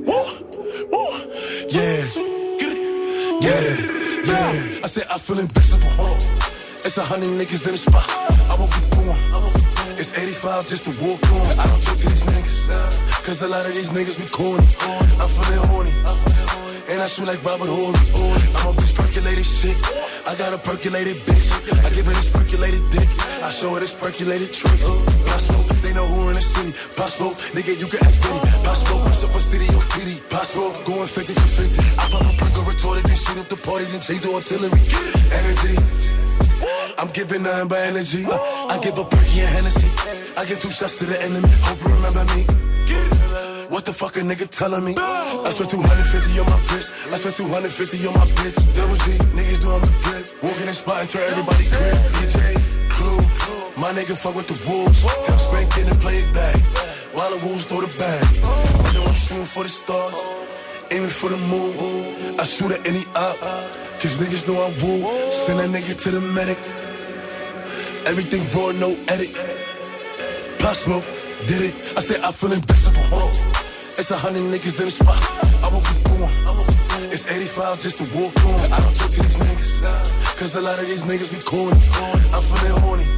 [0.09, 0.25] Woo.
[0.91, 1.05] Woo.
[1.69, 2.09] Yeah.
[3.45, 3.65] Yeah.
[4.25, 4.81] Yeah.
[4.83, 5.91] I said I feel invisible.
[6.87, 8.09] It's a hundred niggas in the spot.
[8.09, 9.19] I won't keep going.
[9.99, 11.59] It's It's 85 just to walk on.
[11.59, 13.16] I don't talk to these niggas.
[13.27, 14.62] Cause a lot of these niggas be corny.
[15.19, 15.91] I'm feeling horny.
[16.95, 17.99] And I shoot like Robert Horry.
[18.55, 19.75] I'm off this percolated shit.
[20.31, 21.51] I got a percolated bitch.
[21.83, 23.11] I give her this percolated dick.
[23.43, 24.87] I show her this percolated tricks.
[25.27, 26.71] Possible, they know who in the city.
[26.95, 28.39] Possible, nigga, you can ask Diddy.
[28.62, 30.23] Possible, what's up a city on TD.
[30.31, 31.83] Possible, going 50 for 50.
[31.83, 34.79] I pop a perk or retorted, then shoot up the parties and change the artillery.
[35.35, 35.75] Energy.
[36.95, 38.23] I'm giving nothing but energy.
[38.23, 39.91] I give a perky and Hennessy.
[40.39, 41.51] I give two shots to the enemy.
[41.67, 42.76] Hope you remember me.
[43.87, 44.99] The fuck a nigga telling me?
[44.99, 46.90] I spent 250 on my wrist.
[47.07, 48.59] I spent 250 on my bitch.
[48.75, 50.27] Double G, niggas doing my drip.
[50.42, 51.94] Walking in spot and turn everybody crib.
[52.18, 52.59] DJ,
[52.90, 53.22] Clue.
[53.79, 55.07] My nigga fuck with the wolves.
[55.22, 56.59] Tell Spank in and play it back.
[57.14, 58.27] While the wolves throw the bag.
[58.42, 60.18] I know I'm shooting for the stars.
[60.90, 62.40] Aiming for the moon.
[62.40, 63.38] I shoot at any op.
[64.03, 65.31] Cause niggas know I'm woo.
[65.31, 66.59] Send that nigga to the medic.
[68.03, 69.31] Everything raw, no edit.
[70.59, 71.07] Pop smoke,
[71.46, 71.75] did it.
[71.96, 73.07] I said I feel invincible.
[73.14, 73.56] Hold.
[73.99, 75.17] It's a hundred niggas in the spot.
[75.65, 76.29] I won't keep going.
[77.09, 78.69] It's 85 just to walk on.
[78.69, 79.81] I don't talk to these niggas.
[80.37, 81.81] Cause a lot of these niggas be corny.
[82.29, 83.09] I'm feeling horny.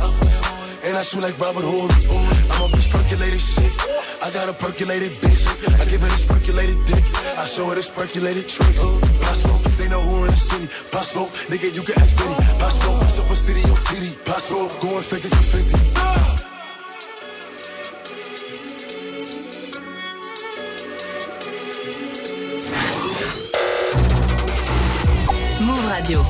[0.86, 1.90] And I shoot like Robert Horry.
[2.14, 3.74] I'm this percolated shit.
[4.22, 5.50] I got a percolated bitch.
[5.66, 7.02] I give her this percolated dick.
[7.34, 8.86] I show her this percolated tricks.
[9.18, 10.70] Possible, they know who in the city.
[10.94, 12.38] Possible, nigga, you can ask Diddy.
[12.62, 14.14] Possible, a city on TD.
[14.24, 16.47] Possible, going 50 for 50.
[25.98, 26.24] Radio.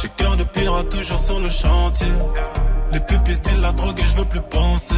[0.00, 2.06] J'ai cœur de pirate toujours sur le chantier.
[2.92, 4.94] Les pupilles disent la drogue et je veux plus penser.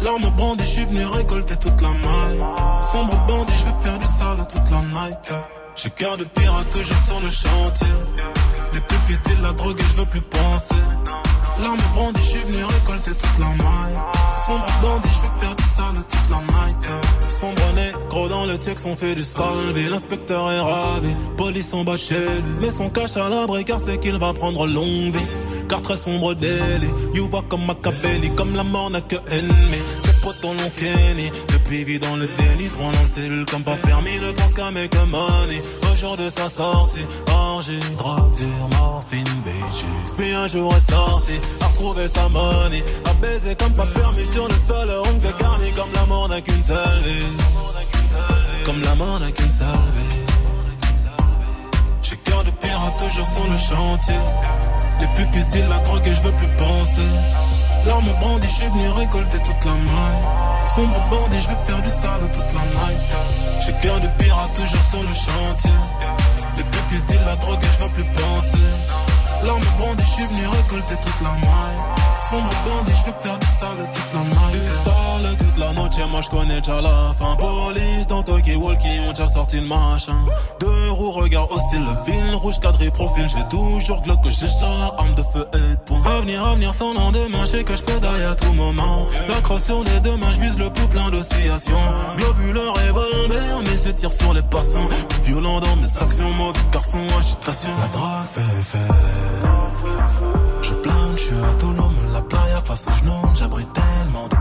[0.00, 2.40] L'arme brandie, je suis venu récolter toute la maille.
[2.82, 5.34] Sombre bandit, je veux faire du sale toute la night.
[5.76, 8.39] J'ai cœur de pirate toujours sur le chantier.
[8.72, 10.74] Les pupilles disent la drogue et je veux plus penser.
[11.62, 13.98] L'arme brandie, je suis venu récolter toute la maille.
[14.46, 17.19] Sombre bandit, je veux faire du sale toute la night.
[17.30, 19.88] Sombre négro dans le texte, on fait du salvé.
[19.88, 22.54] L'inspecteur est ravi, police en bas chez lui.
[22.60, 25.66] Mais son cache à l'abri car c'est qu'il va prendre longue vie.
[25.68, 29.78] Car très sombre délit, you voit comme Machiavelli, comme la mort n'a que ennemi.
[29.98, 33.46] Ses potes en l'ont Kenny, depuis vit dans le déni, se rend dans le cellule
[33.46, 35.62] comme pas permis, ne pense qu'à make money.
[35.90, 38.34] Au jour de sa sortie, orgie, drogue,
[38.76, 40.12] morphine, bitches.
[40.18, 44.48] Puis un jour est sorti, a retrouvé sa money, a baisé comme pas permis sur
[44.48, 47.19] le sol, ongle garni comme la mort n'a qu'une seule vie.
[48.64, 50.20] Comme la mort n'a qu'une seule vie.
[52.02, 54.20] J'ai cœur de pirate toujours sur le chantier.
[55.00, 57.08] Les pupilles disent la drogue et je veux plus penser.
[57.86, 60.22] L'arme brandie, je suis venu récolter toute la maille.
[60.74, 63.00] Sombre bandit, je veux faire du sale toute la night.
[63.64, 65.78] J'ai cœur de pirate toujours sur le chantier.
[66.56, 68.66] Les pupilles disent la drogue et je veux plus penser.
[69.44, 71.80] L'arme brandie, je suis venu récolter toute la maille.
[72.28, 74.52] Sombre bandit, je veux faire du sale toute la night.
[74.52, 77.36] Du sale toute la noche, moi je connais déjà la fin.
[77.36, 80.16] Police dans Tokyo Walkie, ont déjà sorti le machin.
[80.58, 83.26] Deux roues, regard hostile, le fil rouge cadré profil.
[83.28, 86.02] J'ai toujours glock que j'ai char, arme de feu et de poing.
[86.18, 89.06] Avenir, avenir sans lendemain, je que je pédaille à tout moment.
[89.28, 91.86] La crosse sur les deux mains, je vise le pouls plein d'oscillations.
[92.16, 94.88] Globuleur, revolver, mais se tire sur les passants.
[95.24, 97.70] Violent dans mes actions, mauvais garçon, agitation.
[97.80, 98.94] La drague fait fait.
[100.62, 104.36] Je plane, je suis autonome, la playa face aux genoux, j'abrite tellement de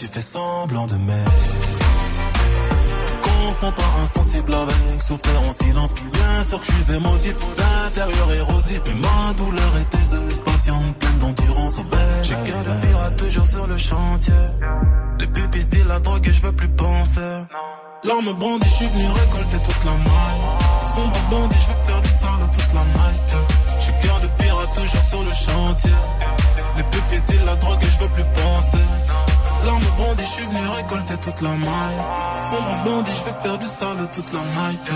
[0.00, 1.24] tu fais semblant de m'aimer.
[3.22, 5.94] Confonds pas insensible avec souffrir en silence.
[5.94, 11.18] Bien sûr que je suis émotif, l'intérieur érosif, mais ma douleur est déseuse, patiente, pleine
[11.18, 12.00] d'endurance au bel.
[12.22, 14.32] J'ai cœur de pirate toujours sur le chantier.
[15.18, 17.20] Les pupilles disent la drogue et je veux plus penser.
[18.04, 20.40] L'arme brandie, je suis venu récolter toute la maille.
[20.94, 23.30] Sombre bandit, je veux faire du sale toute la night.
[23.80, 25.98] J'ai cœur de pirate toujours sur le chantier.
[26.78, 28.89] Les pupilles disent la drogue et je veux plus penser.
[29.70, 32.00] L'arme brandie, je suis venu récolter toute la maille.
[32.50, 34.92] Sombre bandit, je veux faire du sale toute la night.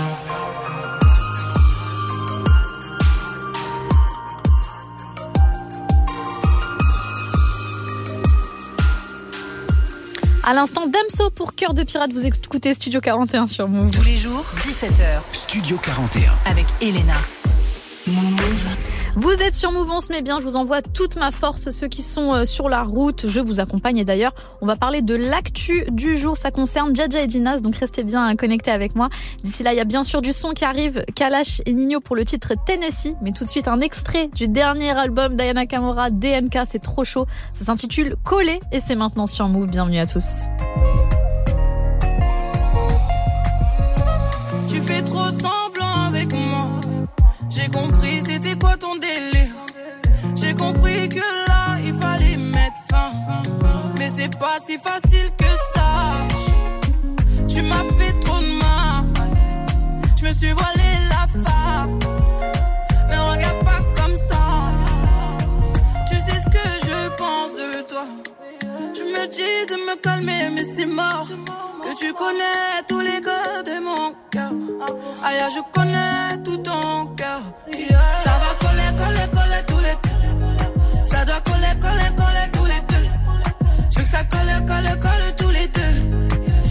[10.43, 13.91] À l'instant, Damso pour Cœur de Pirate, vous écoutez Studio 41 sur Move.
[13.91, 15.21] Tous les jours, 17h.
[15.31, 16.33] Studio 41.
[16.51, 17.13] Avec Elena.
[18.07, 18.65] Move.
[19.17, 21.69] Vous êtes sur Mouvance, mais bien, je vous envoie toute ma force.
[21.69, 23.95] Ceux qui sont euh, sur la route, je vous accompagne.
[23.95, 26.35] Et d'ailleurs, on va parler de l'actu du jour.
[26.35, 29.07] Ça concerne Jaja et Dinas, donc restez bien connectés avec moi.
[29.41, 31.05] D'ici là, il y a bien sûr du son qui arrive.
[31.15, 33.15] Kalash et Nino pour le titre Tennessee.
[33.21, 36.59] Mais tout de suite, un extrait du dernier album d'Ayana Kamora, DNK.
[36.65, 37.25] C'est trop chaud.
[37.53, 39.67] Ça s'intitule Collé et c'est maintenant sur Move.
[39.67, 40.43] Bienvenue à tous.
[44.67, 46.81] Tu fais trop semblant avec moi.
[47.49, 48.95] J'ai compris c'était quoi ton
[50.55, 53.11] compris que là il fallait mettre fin.
[53.97, 55.91] Mais c'est pas si facile que ça.
[57.47, 59.05] Tu m'as fait trop de mal.
[60.17, 61.89] Je me suis voilé la face.
[63.09, 64.43] Mais regarde pas comme ça.
[66.09, 68.05] Tu sais ce que je pense de toi.
[68.93, 71.27] Tu me dis de me calmer, mais c'est mort.
[71.83, 74.51] Que tu connais tous les gars de mon cœur.
[75.23, 77.41] Aïe, je connais tout ton cœur.
[78.23, 80.14] Ça va coller, coller, coller tous les.
[81.25, 83.07] Ça doit coller, coller, coller tous les deux.
[83.89, 85.95] Je veux que ça colle, colle, colle tous les deux.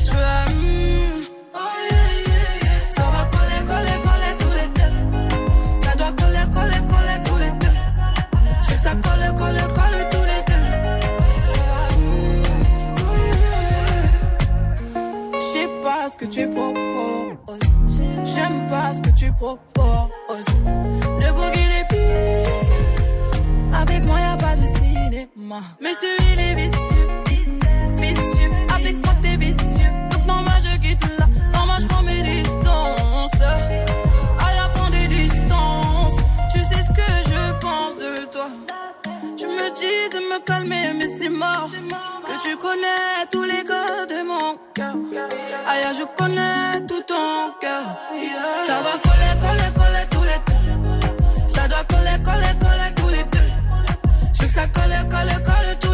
[0.05, 1.25] Je veux, mm,
[1.55, 1.59] oh
[1.91, 2.93] yeah.
[2.93, 4.95] Ça va coller, coller, coller tous les deux.
[5.85, 7.77] Ça doit coller, coller, coller tous les deux.
[8.63, 10.67] Je que ça colle, colle, colle tous les deux.
[11.51, 12.45] Ça va, mm,
[13.01, 13.15] oh.
[15.41, 17.67] Je pas ce que tu proposes.
[18.23, 20.55] J'aime pas ce que tu proposes.
[21.19, 21.85] Le boogie les.
[23.87, 25.61] Avec moi, y a pas de cinéma.
[26.01, 27.09] Celui il est vicieux.
[27.97, 28.51] Vicieux.
[28.75, 29.93] Avec moi, t'es vicieux.
[30.11, 31.27] Donc, non, moi, je quitte là.
[31.53, 33.43] Non, moi, je prends mes distances.
[33.43, 36.15] À la prendre des distances.
[36.53, 38.49] Tu sais ce que je pense de toi.
[39.37, 41.69] Tu me dis de me calmer, mais c'est mort.
[42.27, 44.95] Que tu connais tous les gars de mon cœur.
[45.69, 47.85] Aïe, je connais tout ton cœur.
[48.67, 51.53] Ça va coller, coller, coller tous les deux.
[51.55, 53.04] Ça doit coller, coller, coller tous.
[54.55, 55.94] Ça colle, colle, colle tous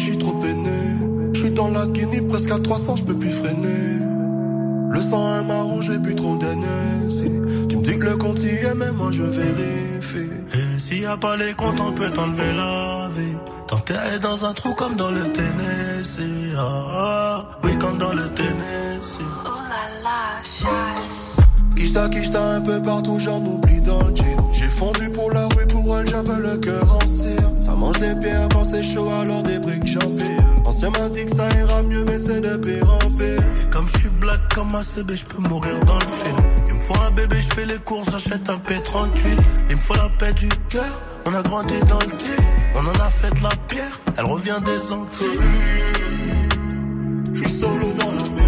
[0.00, 0.80] je suis trop peiné.
[1.34, 3.98] Je suis dans la Guinée, presque à 300, je peux plus freiner.
[4.90, 7.30] Le sang est marron, j'ai bu trop d'Hennessy.
[7.68, 10.32] Tu me dis que le compte y est, mais moi je vérifie.
[10.54, 13.36] Et s'il y a pas les comptes, on peut t'enlever la vie.
[13.68, 16.54] T'enterrer dans un trou comme dans le Tennessee.
[16.56, 19.20] Ah, ah, oui, comme dans le Tennessee.
[21.76, 24.50] Kishta, kishta un peu partout, j'en oublie dans le jean.
[24.52, 27.39] J'ai fondu pour la rue, pour elle, j'avais le cœur en cire.
[27.80, 30.44] Mange des pierres quand c'est chaud, alors des briques j'empire.
[30.66, 33.42] Ancien m'a dit que ça ira mieux, mais c'est de pire en pire.
[33.62, 36.36] Et comme je suis black comme un CB, je peux mourir dans le film.
[36.68, 39.38] Il me faut un bébé, je fais les courses, j'achète un P38.
[39.70, 42.44] Il me faut la paix du cœur, on a grandi dans le deal.
[42.74, 45.40] On en a fait de la pierre, elle revient des Antilles.
[47.32, 48.39] Je suis solo dans la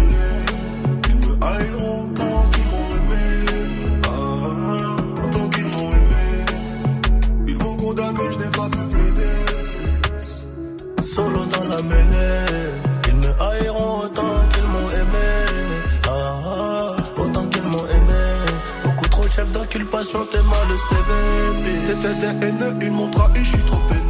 [20.31, 21.79] t'es mal le CV.
[21.79, 24.01] C'était des haineux, ils m'ont trahi, je suis trop peiné.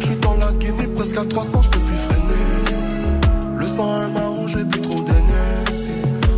[0.00, 3.56] Je suis dans la Guinée, presque à 300, je peux plus freiner.
[3.56, 5.90] Le sang est marron, j'ai bu trop d'Hennessy.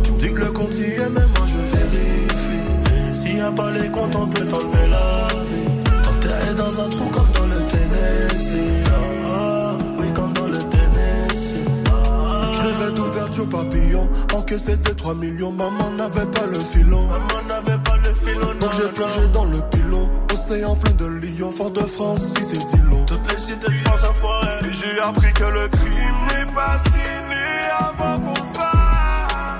[0.03, 3.21] Tu me dis que le compte y est, mais moi je vérifie.
[3.21, 6.01] S'il y a pas les comptes, on peut t'enlever la vie.
[6.03, 8.83] T'enterrer dans un trou comme dans le Tennessee.
[9.27, 11.59] Ah, oui, comme dans le Tennessee.
[11.91, 17.01] Ah, Je rêvais d'ouverture papillon, encaissé de 3 millions, maman n'avait pas le filon.
[17.07, 17.83] Maman n'avait
[18.25, 22.57] filon, Donc j'ai plongé dans le pilon, océan plein de lions, fort de France, cité
[22.57, 23.05] d'Ilon.
[23.05, 24.59] Toutes les cités de France enfoirées.
[24.67, 29.59] Et j'ai appris que le crime n'est pas est avant qu'on fasse.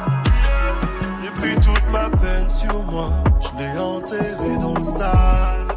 [1.23, 3.11] J'ai pris toute ma peine sur moi,
[3.41, 5.75] je l'ai enterré dans le sable.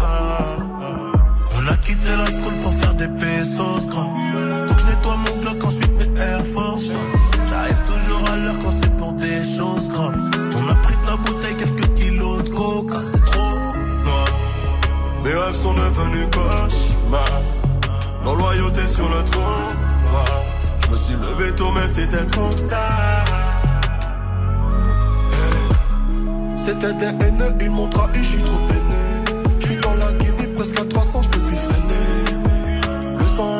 [0.00, 0.38] Ah,
[0.80, 1.12] ah.
[1.56, 4.21] On a quitté la school pour faire des pesos grands.
[15.52, 17.42] Sont devenus cauchemars.
[18.24, 20.26] Non loyauté sur le trottoir.
[20.84, 23.24] Je me suis levé tôt, mais c'était trop tard.
[26.56, 29.44] C'était des haineux, ils m'ont trahi, je suis trop peiné.
[29.58, 33.18] Je suis dans la Guinée, presque à 300, je peux plus freiner.
[33.18, 33.56] Le sang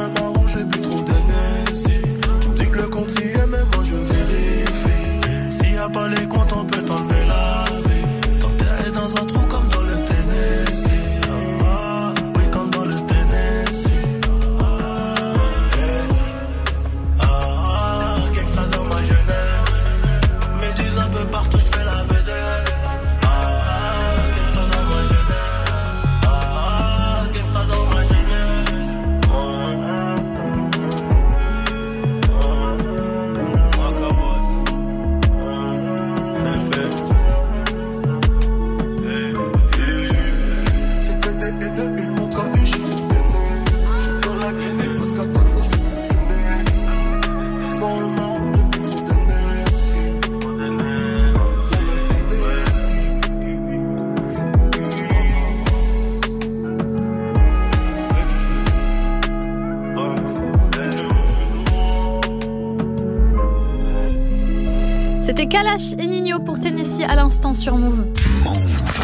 [67.42, 68.04] l'instant sur Move.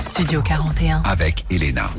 [0.00, 1.02] Studio 41.
[1.04, 1.90] Avec Elena.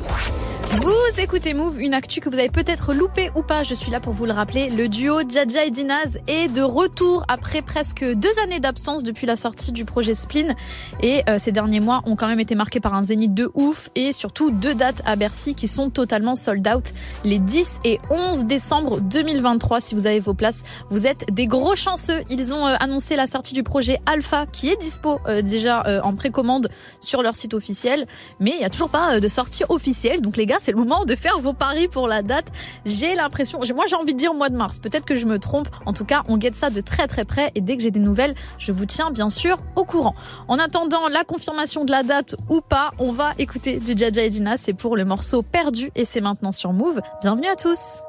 [0.89, 3.63] Vous écoutez Move, une actu que vous avez peut-être loupé ou pas.
[3.63, 4.71] Je suis là pour vous le rappeler.
[4.71, 9.35] Le duo Jaja et Dinaz est de retour après presque deux années d'absence depuis la
[9.35, 10.55] sortie du projet Spleen.
[11.03, 13.89] Et euh, ces derniers mois ont quand même été marqués par un zénith de ouf
[13.93, 16.89] et surtout deux dates à Bercy qui sont totalement sold out.
[17.23, 19.81] Les 10 et 11 décembre 2023.
[19.81, 22.23] Si vous avez vos places, vous êtes des gros chanceux.
[22.31, 26.15] Ils ont euh, annoncé la sortie du projet Alpha qui est dispo euh, déjà en
[26.15, 26.69] précommande
[26.99, 28.07] sur leur site officiel.
[28.39, 30.21] Mais il n'y a toujours pas de sortie officielle.
[30.21, 32.47] Donc les gars, c'est le moment de faire vos paris pour la date.
[32.85, 34.79] J'ai l'impression, moi j'ai envie de dire mois de mars.
[34.79, 35.67] Peut-être que je me trompe.
[35.85, 37.51] En tout cas, on guette ça de très très près.
[37.55, 40.15] Et dès que j'ai des nouvelles, je vous tiens bien sûr au courant.
[40.47, 44.21] En attendant la confirmation de la date ou pas, on va écouter du Jaja.
[44.57, 47.01] C'est pour le morceau Perdu et c'est maintenant sur Move.
[47.21, 48.03] Bienvenue à tous.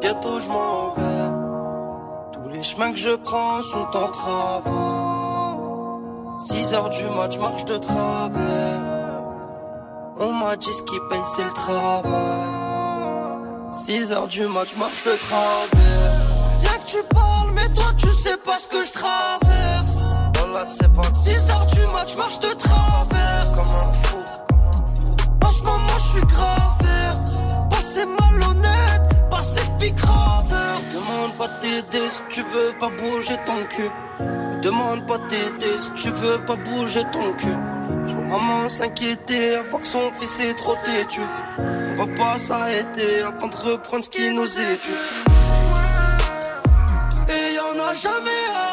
[0.00, 1.30] Bientôt je m'en vais.
[2.32, 4.78] Tous les chemins que je prends sont en travaux.
[6.38, 8.80] 6 heures du match, marche de travers.
[10.18, 12.12] On m'a dit ce qui paye, c'est le travail.
[13.72, 16.16] 6 heures du match, marche de travers.
[16.62, 19.40] Y'a que tu parles, mais toi tu sais pas ce que je traverse.
[20.68, 21.02] Sais pas.
[21.14, 23.44] 6 heures du match, marche de travers.
[23.56, 24.18] Comme un fou.
[25.42, 27.16] En ce moment, je suis graveur.
[27.70, 28.79] Passé malhonnête,
[30.92, 33.90] Demande pas t'aider si tu veux pas bouger ton cul.
[34.62, 37.56] Demande pas t'aider si tu veux pas bouger ton cul.
[38.06, 41.20] Je vois maman s'inquiéter avant que son fils est trop têtu.
[41.58, 44.92] On va pas s'arrêter avant de reprendre ce qui nous est dû.
[47.28, 48.69] Et y'en a jamais.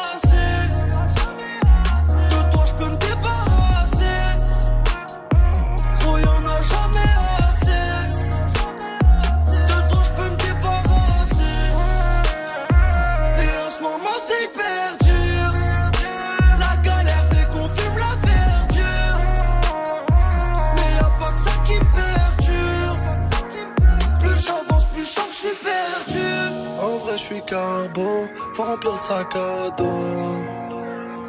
[27.28, 29.84] Suis carbo, faut remplir le sac à dos.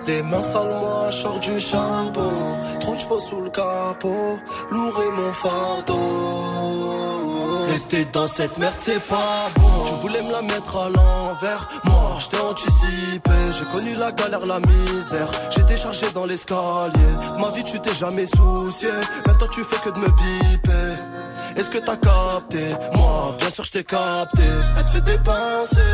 [0.07, 2.31] Les mains sales, moi, je sors du charbon.
[2.79, 4.39] Trop de chevaux sous le capot,
[4.71, 7.18] lourd mon fardeau.
[7.79, 9.85] Rester dans cette merde, c'est pas bon.
[9.85, 13.31] Tu voulais me la mettre à l'envers, moi, je anticipé.
[13.57, 15.31] J'ai connu la galère, la misère.
[15.49, 17.09] J'étais chargé dans l'escalier.
[17.39, 18.89] Ma vie, tu t'es jamais soucié.
[19.25, 20.91] Maintenant, tu fais que de me biper.
[21.55, 22.75] Est-ce que t'as capté?
[22.95, 24.43] Moi, bien sûr, je t'ai capté.
[24.77, 25.93] Elle te fait dépenser,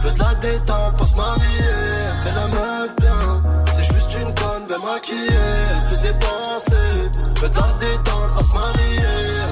[0.00, 1.76] veut de la détente, pas se marier.
[2.24, 5.28] Fait la meuf bien, c'est juste une conne bien maquillée.
[5.28, 9.02] Elle te fait dépenser, veut de la détente, pas se marier.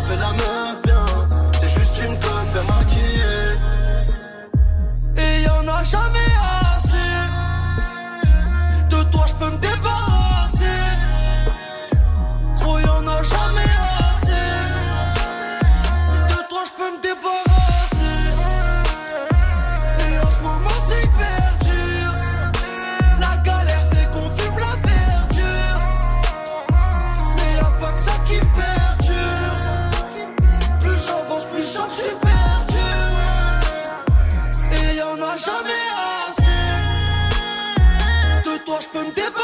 [0.09, 0.84] Fait la meuf
[5.85, 6.32] jamais
[6.74, 7.12] assez.
[8.89, 10.80] De toi, je peux me débarrasser.
[12.57, 13.64] Gros, y'en a jamais
[39.05, 39.43] un tipo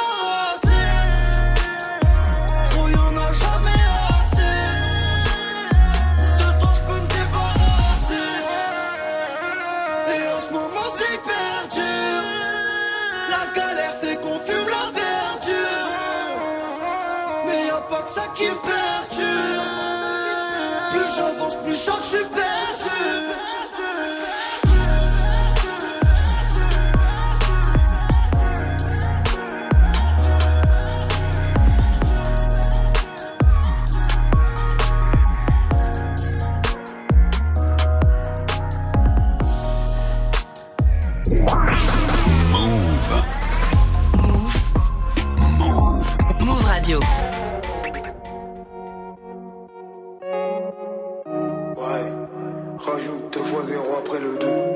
[53.60, 54.69] 3-0 après le 2.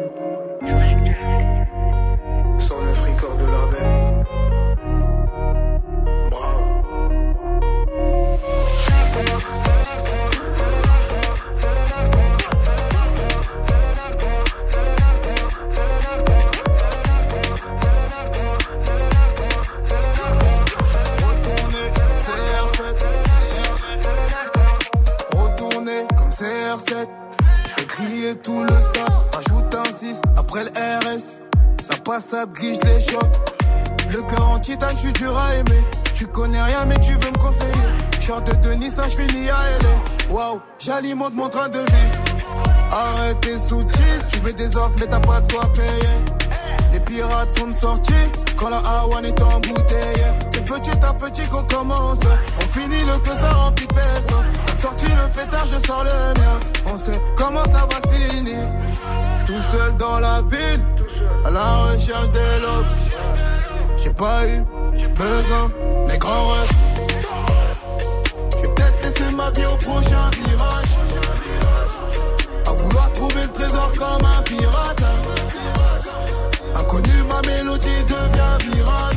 [32.52, 33.22] Les chocs.
[34.10, 35.82] Le cœur en titane, je dur à aimer.
[36.14, 37.72] Tu connais rien, mais tu veux me conseiller.
[38.20, 40.34] Short de Denis, ça je finis à LA.
[40.34, 42.10] Waouh, j'alimente mon train de vie.
[42.92, 46.18] Arrête tes sous-titres, tu veux des offres, mais t'as pas de quoi payer.
[46.92, 48.12] Les pirates sont sortis
[48.56, 50.32] quand la Hawan est embouteillée.
[50.48, 52.20] C'est petit à petit qu'on commence.
[52.58, 54.80] On finit le que ça remplit pesos.
[54.82, 56.60] Sorti le pétard, je sors le mien.
[56.92, 58.58] On sait comment ça va se finir.
[59.46, 60.84] Tout seul dans la ville,
[61.44, 62.86] à la recherche des lobes.
[63.96, 64.64] J'ai pas eu
[65.14, 65.70] besoin,
[66.08, 66.70] mes grands rêves.
[68.60, 70.94] J'ai peut-être laissé ma vie au prochain virage.
[72.66, 75.02] À vouloir trouver le trésor comme un pirate.
[76.74, 79.16] Inconnu, ma mélodie devient virale.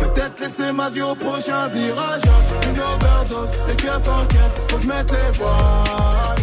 [0.00, 2.22] J'ai peut-être laissé ma vie au prochain virage.
[2.68, 6.41] Une overdose, les keufs en quête, faut que je mette les voiles.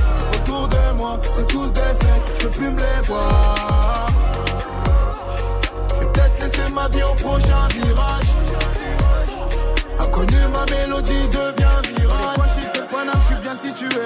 [1.22, 4.08] C'est tous des fêtes, je peux plus me les voir.
[6.00, 8.30] J'ai peut-être laissé ma vie au prochain virage.
[10.00, 12.36] Inconnu, ma mélodie devient virale.
[12.36, 14.02] Quoi, de Paname, je suis bien situé.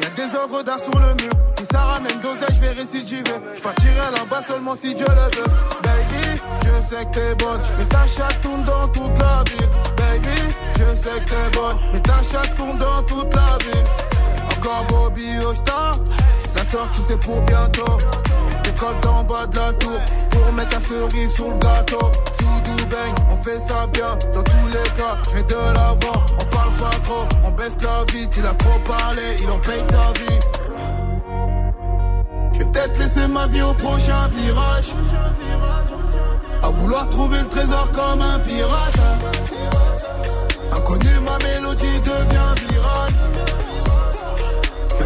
[0.00, 1.32] Y'a des œuvres d'art sur le mur.
[1.52, 3.40] Si ça ramène d'oseille, je vais récidiver.
[3.56, 5.50] Je partirai là-bas seulement si Dieu le veut.
[5.82, 7.60] Baby, je sais que t'es bonne.
[7.78, 9.68] Mais ta chatte tourne dans toute la ville.
[9.96, 11.76] Baby, je sais que t'es bonne.
[11.92, 13.84] Mais ta chatte tourne dans toute la ville.
[14.60, 15.92] Encore Bobby Osta.
[16.54, 17.96] La sortie c'est pour bientôt.
[18.62, 19.98] Décolle d'en bas de la tour.
[20.28, 22.12] Pour mettre ta cerise sur le gâteau.
[22.38, 24.18] Doudou bang, on fait ça bien.
[24.34, 26.22] Dans tous les cas, je vais de l'avant.
[26.38, 28.28] On parle pas trop, on baisse la vie.
[28.36, 30.40] Il a trop parlé, il en paye sa vie.
[32.52, 34.94] Je vais peut-être laisser ma vie au prochain virage.
[36.62, 39.00] À vouloir trouver le trésor comme un pirate.
[40.70, 43.12] Inconnu, ma mélodie devient virale.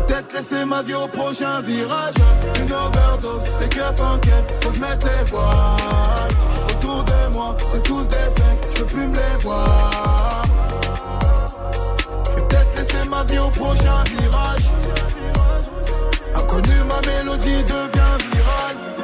[0.06, 2.14] Peut-être laisser ma vie au prochain virage.
[2.60, 6.34] Une overdose, les keufs en quête, faut que je mette les voiles.
[6.70, 10.42] Autour de moi, c'est tous des fakes, je peux plus me les voir.
[12.36, 14.70] Peut-être laisser ma vie au prochain virage.
[16.34, 19.03] Inconnu, ma mélodie devient virale.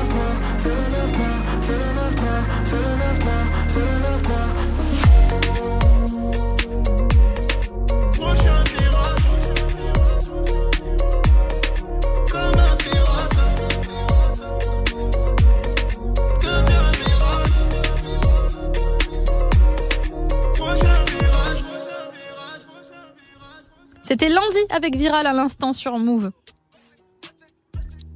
[24.18, 26.30] C'était lundi avec Viral à l'instant sur Move.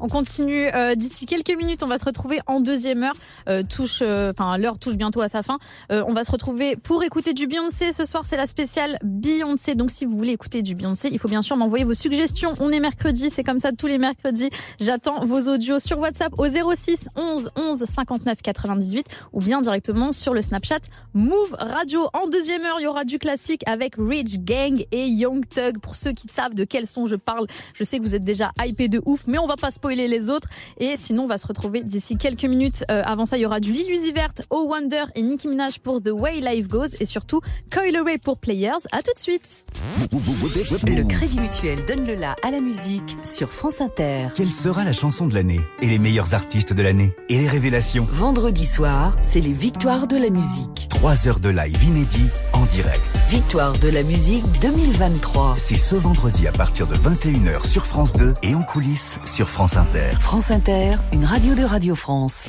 [0.00, 1.82] On continue euh, d'ici quelques minutes.
[1.82, 3.14] On va se retrouver en deuxième heure.
[3.48, 5.58] Euh, touche, euh, l'heure touche bientôt à sa fin.
[5.90, 7.92] On va se retrouver pour écouter du Beyoncé.
[7.92, 9.74] Ce soir, c'est la spéciale Beyoncé.
[9.74, 12.54] Donc, si vous voulez écouter du Beyoncé, il faut bien sûr m'envoyer vos suggestions.
[12.60, 14.50] On est mercredi, c'est comme ça tous les mercredis.
[14.80, 20.32] J'attends vos audios sur WhatsApp au 06 11 11 59 98 ou bien directement sur
[20.32, 20.80] le Snapchat
[21.12, 22.08] Move Radio.
[22.14, 25.80] En deuxième heure, il y aura du classique avec Rich Gang et Young Thug.
[25.80, 28.52] Pour ceux qui savent de quel son je parle, je sais que vous êtes déjà
[28.64, 30.48] hypé de ouf, mais on va pas spoiler les autres.
[30.78, 32.84] Et sinon, on va se retrouver d'ici quelques minutes.
[32.90, 35.78] Euh, avant ça, il y aura du Lil Uzi Vert, Oh Wonder et Nicki Minaj
[35.78, 37.40] pour The Way Life Goes et surtout
[37.72, 38.70] Coil Ray pour Players.
[38.92, 39.66] À tout de suite.
[40.12, 44.28] Le Crédit Mutuel donne le la à la musique sur France Inter.
[44.34, 48.06] Quelle sera la chanson de l'année Et les meilleurs artistes de l'année Et les révélations
[48.10, 50.88] Vendredi soir, c'est les victoires de la musique.
[50.90, 53.00] 3 heures de live inédit en direct.
[53.28, 55.54] Victoire de la musique 2023.
[55.56, 59.76] C'est ce vendredi à partir de 21h sur France 2 et en coulisses sur France
[59.76, 59.79] Inter.
[60.20, 62.48] France Inter, une radio de Radio France.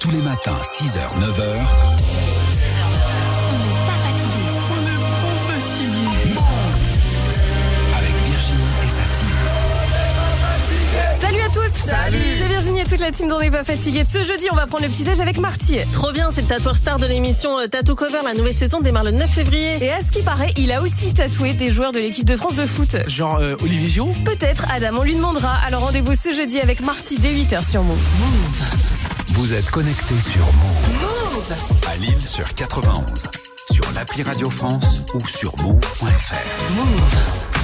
[0.00, 1.42] Tous les matins, 6h, 9h.
[7.96, 9.28] Avec Virginie et sa team.
[11.18, 12.18] Salut à tous Salut.
[12.84, 14.04] Et toute la team d'On n'est pas fatigué.
[14.04, 15.78] Ce jeudi, on va prendre le petit déj avec Marty.
[15.92, 18.18] Trop bien, c'est le tatoueur star de l'émission euh, Tattoo Cover.
[18.24, 19.82] La nouvelle saison démarre le 9 février.
[19.82, 22.56] Et à ce qui paraît, il a aussi tatoué des joueurs de l'équipe de France
[22.56, 22.96] de foot.
[23.06, 25.54] Genre euh, Olivier Giroud Peut-être, Adam, on lui demandera.
[25.66, 27.96] Alors rendez-vous ce jeudi avec Marty dès 8h sur Move.
[29.28, 31.54] Vous êtes connectés sur Move.
[31.90, 33.02] À Lille sur 91.
[33.70, 36.72] Sur l'appli Radio France ou sur move.fr.
[36.76, 37.63] Move.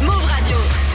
[0.00, 0.89] Move Radio.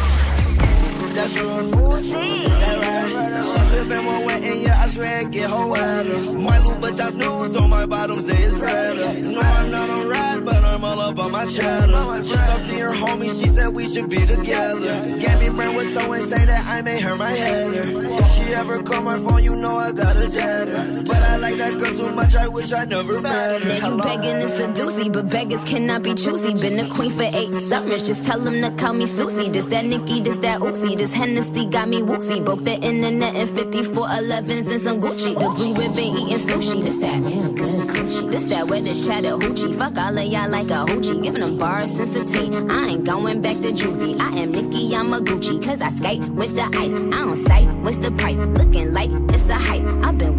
[1.16, 1.48] That's true.
[1.50, 3.44] That right.
[3.46, 6.20] She sippin' one wet and yeah, I swear it get her wetter.
[6.42, 9.30] My Louboutins news on my bottoms, they is redder.
[9.30, 12.24] No, I'm not on ride, but I'm all up on my cheddar.
[12.24, 15.18] Just talked to your homie, she said we should be together.
[15.20, 17.84] Gabby Brand was so insane that I made her my header.
[17.86, 21.06] If she ever call my phone, you know I got a jetter.
[21.06, 23.80] But I like that girl too much, I wish I never met her.
[23.82, 26.54] Now you begging to seduce me, but beggars cannot be choosy.
[26.54, 29.50] Been a queen for eight summers, just tell them to call me Susie.
[29.50, 32.40] This that Nikki, this that Uzi, this Hennessy got me woozy.
[32.40, 35.34] Broke the internet in 54 11s and some Gucci.
[35.34, 38.32] The blue ribbon eating sushi, this that real good coochie.
[38.32, 39.74] This that where this Chattahoochee.
[39.74, 41.22] Fuck all of y'all like a hoochie.
[41.22, 42.72] Giving them bars since a.
[42.72, 44.20] I ain't going back to juvie.
[44.20, 45.64] I am Nikki, I'm a Gucci.
[45.64, 46.94] Cause I skate with the ice.
[46.94, 48.38] I don't sight, what's the price?
[48.38, 50.06] Looking like it's a heist.
[50.06, 50.36] I've been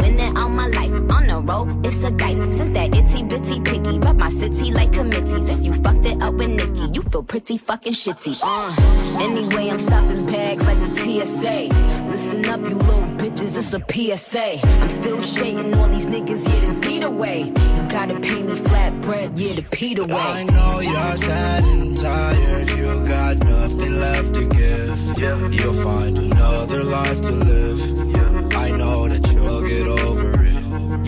[0.56, 0.92] my life.
[1.16, 2.36] On the road, it's a dice.
[2.36, 5.48] Since that itty bitty picky, rub my city like committees.
[5.50, 8.38] If you fucked it up with Nikki, you feel pretty fucking shitty.
[8.42, 11.58] Uh, anyway, I'm stopping bags like the TSA.
[12.10, 14.66] Listen up, you little bitches, it's a PSA.
[14.80, 17.40] I'm still shading all these niggas, yeah, the deed away.
[17.44, 20.12] You gotta pay me flat bread, yeah, the Pete away.
[20.12, 22.70] I know you're sad and tired.
[22.78, 24.96] You got nothing left to give.
[25.18, 28.15] You'll find another life to live.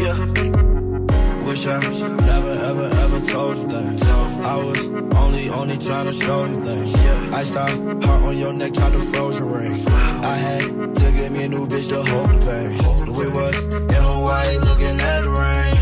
[0.01, 1.45] It.
[1.45, 4.03] Wish I never, ever, ever told you things.
[4.03, 6.95] I was only, only trying to show you things.
[7.35, 9.87] I stopped heart on your neck, tried to froze your ring.
[9.89, 10.63] I had
[10.95, 12.79] to get me a new bitch to hold the pain.
[13.15, 15.75] We was in Hawaii looking at the rain.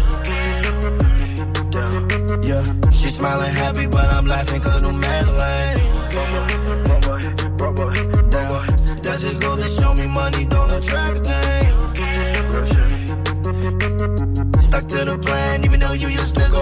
[2.46, 5.76] Yeah, she smiling happy, but I'm laughing cause I knew Madeline.
[9.02, 11.35] That just goes to show me money don't attract.
[14.88, 16.55] To the plan, even though you used to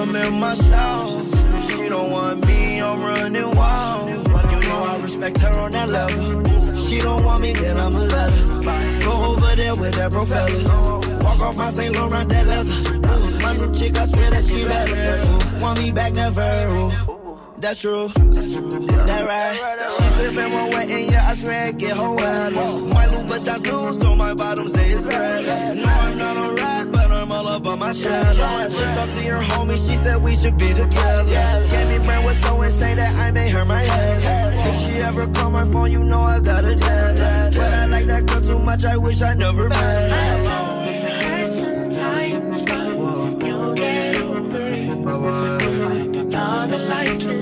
[0.00, 1.22] Compliment myself.
[1.60, 4.08] She don't want me, I'm running wild.
[4.08, 6.74] You know I respect her on that level.
[6.74, 8.08] She don't want me, then I'ma.
[9.04, 11.18] Go over there with that bro fella.
[11.22, 11.94] Walk off my St.
[11.94, 12.96] Laurent, that leather.
[12.96, 15.58] Ooh, my new chick, I swear that she better.
[15.58, 17.10] Ooh, want me back, never.
[17.10, 17.19] Ooh.
[17.60, 18.08] That's true.
[18.08, 19.90] That right.
[19.96, 22.54] She sippin' one wet and yeah, I swear it get her wetter.
[22.88, 25.76] My Louboutins new, so my bottom stays red.
[25.76, 28.70] No, I'm not alright, but I'm all up on my cheddar.
[28.70, 31.68] Just talked to your homie, she said we should be together.
[31.70, 34.68] Gave me brain was so insane that I made her my head.
[34.68, 37.54] If she ever call my phone, you know I got a dead.
[37.54, 40.80] But I like that girl too much, I wish I never met her.
[47.20, 47.39] You're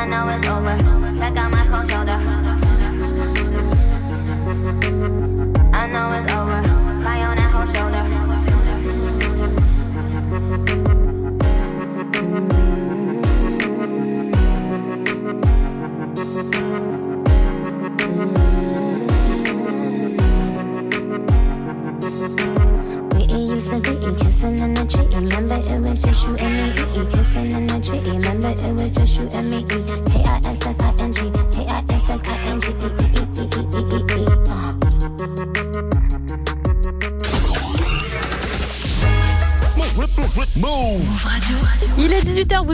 [0.00, 0.59] I know it's over.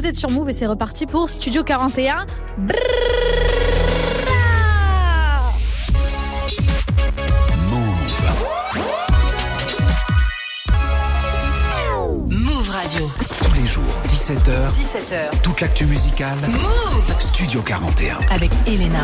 [0.07, 2.27] Vous êtes sur Move et c'est reparti pour Studio 41.
[2.59, 2.77] Brrrra.
[12.29, 13.11] Move Radio.
[13.43, 14.73] Tous les jours, 17h.
[14.75, 15.43] 17h.
[15.43, 16.39] Toute l'actu musicale.
[16.47, 18.19] Move Studio 41.
[18.31, 19.01] avec Elena.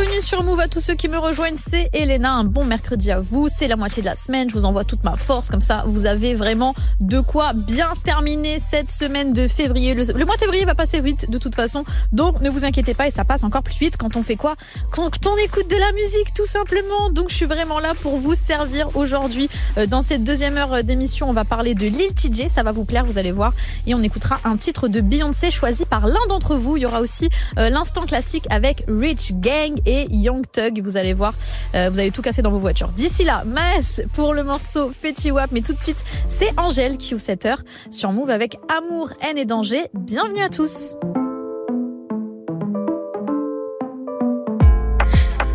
[0.00, 3.20] Bienvenue sur Move à tous ceux qui me rejoignent, c'est Elena, un bon mercredi à
[3.20, 5.84] vous, c'est la moitié de la semaine, je vous envoie toute ma force, comme ça
[5.86, 9.92] vous avez vraiment de quoi bien terminer cette semaine de février.
[9.92, 13.08] Le, mois de février va passer vite de toute façon, donc ne vous inquiétez pas
[13.08, 14.56] et ça passe encore plus vite quand on fait quoi?
[14.90, 18.34] Quand on écoute de la musique tout simplement, donc je suis vraiment là pour vous
[18.34, 19.50] servir aujourd'hui.
[19.76, 22.86] Euh, Dans cette deuxième heure d'émission, on va parler de Lil TJ, ça va vous
[22.86, 23.52] plaire, vous allez voir,
[23.86, 26.78] et on écoutera un titre de Beyoncé choisi par l'un d'entre vous.
[26.78, 27.28] Il y aura aussi
[27.58, 29.78] euh, l'instant classique avec Rich Gang
[30.10, 30.80] Young Thug.
[30.82, 31.34] Vous allez voir,
[31.74, 32.88] euh, vous allez tout casser dans vos voitures.
[32.88, 35.50] D'ici là, Maes pour le morceau Fetty Wap.
[35.52, 39.44] Mais tout de suite, c'est Angèle qui cette heure sur Move avec Amour, haine et
[39.44, 39.88] danger.
[39.94, 40.96] Bienvenue à tous.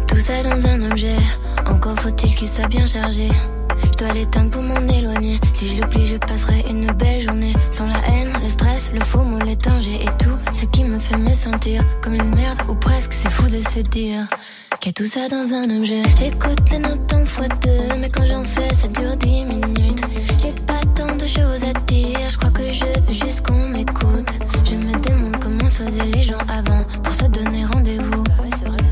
[0.08, 1.18] Tout ça dans un objet,
[1.66, 3.30] encore faut-il qu'il soit bien chargé.
[3.84, 5.40] Je dois l'éteindre pour m'en éloigner.
[5.54, 7.54] Si je l'oublie, je passerai une belle journée.
[7.72, 11.00] Sans la haine, le stress, le faux mot, les dangers et tout ce qui me
[11.00, 13.14] fait me sentir comme une merde ou presque.
[13.14, 14.28] C'est fou de se dire
[14.80, 16.04] qu'est tout ça dans un objet.
[16.20, 20.02] J'écoute les notes en fois deux, mais quand j'en fais, ça dure dix minutes.
[20.42, 24.30] J'ai pas tant de choses à dire, je crois que je veux juste qu'on m'écoute.
[24.64, 28.24] Je me demande comment faisaient les gens avant pour se donner rendez-vous.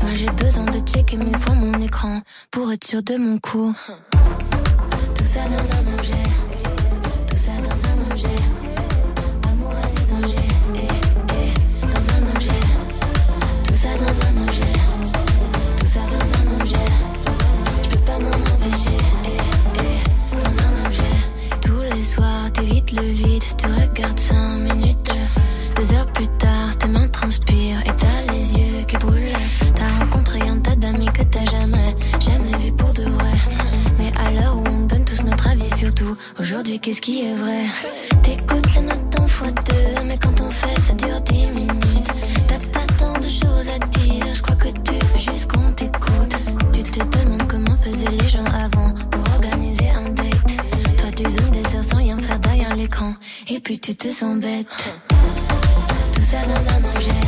[0.02, 2.20] Moi j'ai besoin de checker mille fois mon écran
[2.50, 3.74] pour être sûr de mon coup.
[5.34, 6.22] Tout ça dans un objet.
[7.26, 8.38] Tout ça dans un objet.
[9.50, 10.46] Amour, année, danger.
[10.76, 12.62] Eh, eh, dans un objet.
[13.66, 14.72] Tout ça dans un objet.
[15.76, 16.84] Tout ça dans un objet.
[17.82, 18.96] Je peux pas m'en empêcher.
[19.24, 19.28] Eh,
[19.80, 21.16] eh, dans un objet.
[21.62, 23.42] Tous les soirs, t'évites le vide.
[23.58, 24.93] Tu regardes 5 minutes.
[36.38, 37.64] Aujourd'hui qu'est-ce qui est vrai?
[38.22, 42.10] T'écoutes les notes en fois deux, mais quand on fait ça dure dix minutes.
[42.48, 46.34] T'as pas tant de choses à dire, je crois que tu veux juste qu'on t'écoute.
[46.72, 50.96] Tu te demandes comment faisaient les gens avant pour organiser un date.
[50.98, 53.12] Toi tu zoomes des heures sans rien faire derrière l'écran,
[53.48, 54.66] et puis tu te sens bête.
[56.12, 57.23] Tout ça dans un objet.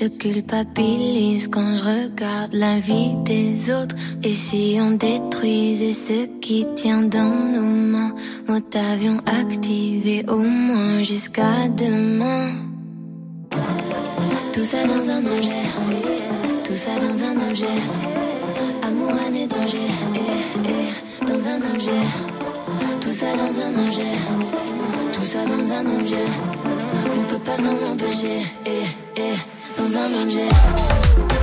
[0.00, 3.96] Je culpabilise quand je regarde la vie des autres.
[4.22, 8.14] Et si on détruisait ce qui tient dans nos mains,
[8.46, 12.52] mode avion activé au moins jusqu'à demain.
[14.52, 15.66] Tout ça dans un objet,
[16.62, 17.78] tout ça dans un objet.
[18.82, 22.04] Amour, année, danger, eh, eh, dans un objet.
[23.00, 24.14] Tout ça dans un objet,
[25.12, 26.57] tout ça dans un objet.
[27.38, 28.82] On peut pas s'en empêcher, eh,
[29.16, 29.36] eh,
[29.76, 31.37] dans un objet.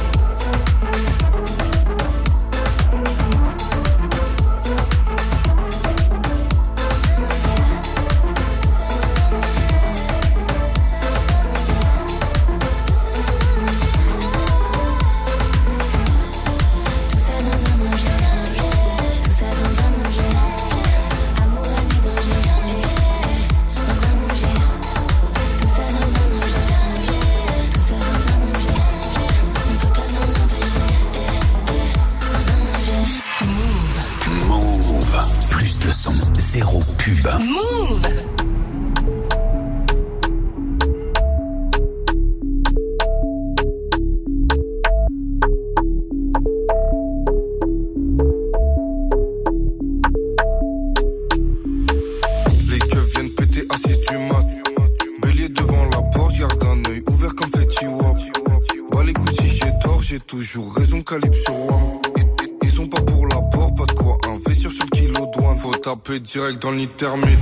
[66.25, 67.39] Direct dans le nid thermique.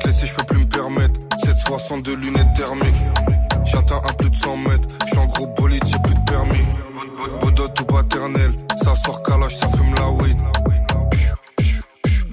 [0.00, 1.20] Clé je peux plus me permettre.
[1.44, 3.04] 762 lunettes thermiques.
[3.64, 4.88] J'atteins à plus de 100 mètres.
[5.06, 6.64] J'suis en gros bolide, j'ai plus de permis.
[7.40, 8.52] Bodot ou paternel.
[8.82, 10.36] Ça sort calage, ça fume la weed.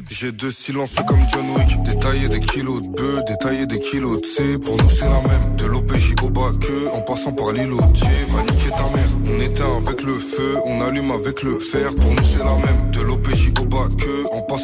[0.09, 1.81] J'ai deux silences comme John Wick.
[1.83, 4.59] Détailler des kilos de bœufs, détailler des kilos de C.
[4.59, 5.55] Pour nous, c'est la même.
[5.57, 7.77] De l'OPJ au bas que, en passant par l'îlot.
[7.77, 9.09] va niquer ta mère.
[9.25, 11.95] On éteint avec le feu, on allume avec le fer.
[11.95, 12.91] Pour nous, c'est la même.
[12.91, 13.50] De l'OPJ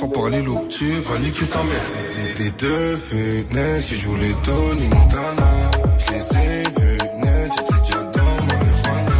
[0.03, 0.67] au bas que, en passant par l'îlot.
[1.01, 1.87] va niquer ta mère.
[2.35, 5.71] Des, deux fenêtres qui jouent les Tony Montana.
[5.97, 7.51] Je les ai vus net,
[8.13, 9.19] dans marijuana.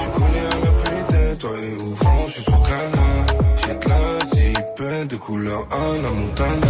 [0.00, 3.26] Je connais un peu putain, toi et ouvrant, je suis sous canard.
[3.56, 6.63] J'ai de la zipette de couleur Anna Montana.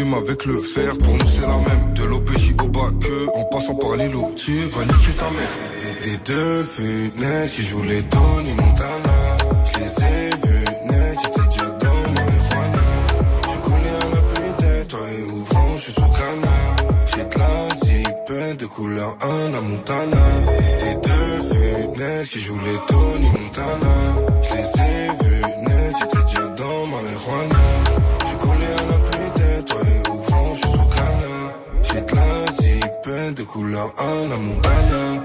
[0.00, 0.96] avec le fer.
[0.98, 1.94] Pour nous, c'est la même.
[1.94, 4.32] De l'OPJ au bas que en passant par l'îlot.
[4.36, 5.54] Tu vas niquer ta mère.
[5.80, 9.36] Des, des deux fenêtres qui jouent les Tony Montana.
[9.64, 12.84] Je les ai vus naître, j'étais déjà dans marijuana.
[13.42, 16.76] Je connais un appui d'être, toi et ouvrant, je suis sous canard.
[17.06, 20.25] J'ai de la zipette de couleur Anna Montana.
[33.54, 35.22] Montana.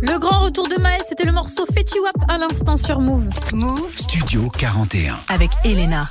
[0.00, 3.28] Le grand retour de Maël, c'était le morceau Fetty Wap à l'instant sur Move.
[3.52, 5.18] Move Studio 41.
[5.28, 6.06] avec Elena.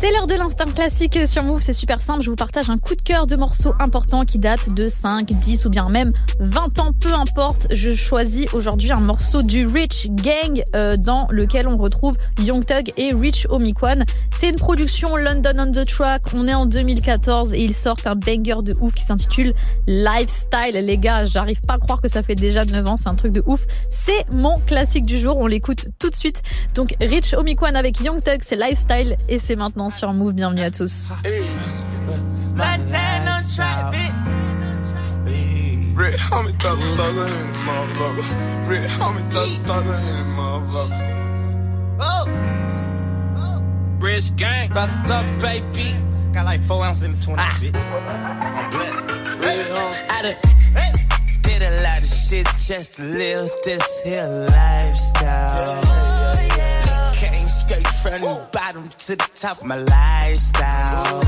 [0.00, 2.94] C'est l'heure de l'instinct classique sur Move, c'est super simple, je vous partage un coup
[2.94, 6.94] de cœur de morceaux importants qui datent de 5, 10 ou bien même 20 ans,
[6.98, 7.66] peu importe.
[7.70, 12.94] Je choisis aujourd'hui un morceau du Rich Gang euh, dans lequel on retrouve Young Thug
[12.96, 14.06] et Rich Omikwan.
[14.30, 18.16] C'est une production London on the Track, on est en 2014 et ils sortent un
[18.16, 19.52] banger de ouf qui s'intitule
[19.86, 20.82] Lifestyle.
[20.82, 23.32] Les gars, j'arrive pas à croire que ça fait déjà 9 ans, c'est un truc
[23.32, 23.66] de ouf.
[23.90, 26.42] C'est mon classique du jour, on l'écoute tout de suite.
[26.74, 30.34] Donc Rich Omikwan avec Young Thug, c'est Lifestyle et c'est maintenant sur Move.
[30.34, 31.10] Bienvenue à tous.
[35.96, 38.24] Red homie thugger thugger in the motherfucker.
[38.68, 41.10] Red homie thugger thugger in the motherfucker.
[44.00, 45.94] Rich gang, fucked up, baby.
[46.32, 47.74] Got like four ounces in the 20, bitch.
[50.10, 50.36] I done
[52.02, 56.29] of shit just live this here lifestyle.
[57.20, 61.20] Came straight from the bottom to the top my lifestyle.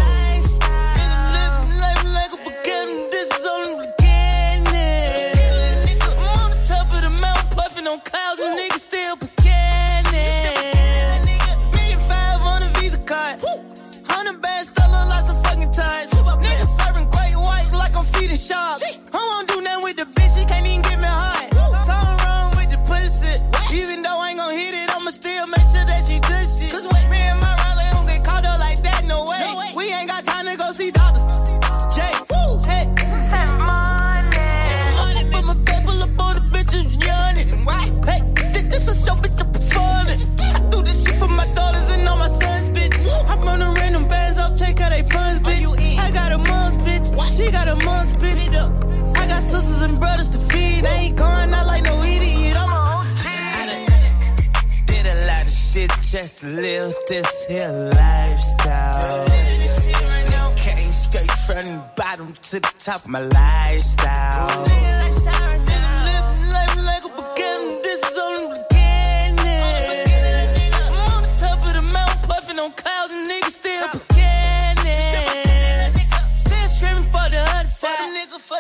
[47.32, 48.48] She got a mom's bitch.
[49.16, 50.84] I got sisters and brothers to feed.
[50.84, 52.56] I ain't going out like no idiot.
[52.58, 53.26] I'm a OG.
[53.26, 53.86] I done
[54.86, 59.26] Did a lot of shit just to live this here lifestyle.
[60.56, 64.64] Came straight from the bottom to the top of my lifestyle.
[64.64, 69.38] Living life like a beginning, this is only beginning.
[70.74, 74.11] I'm on the top of the mountain, puffing on clouds, and niggas still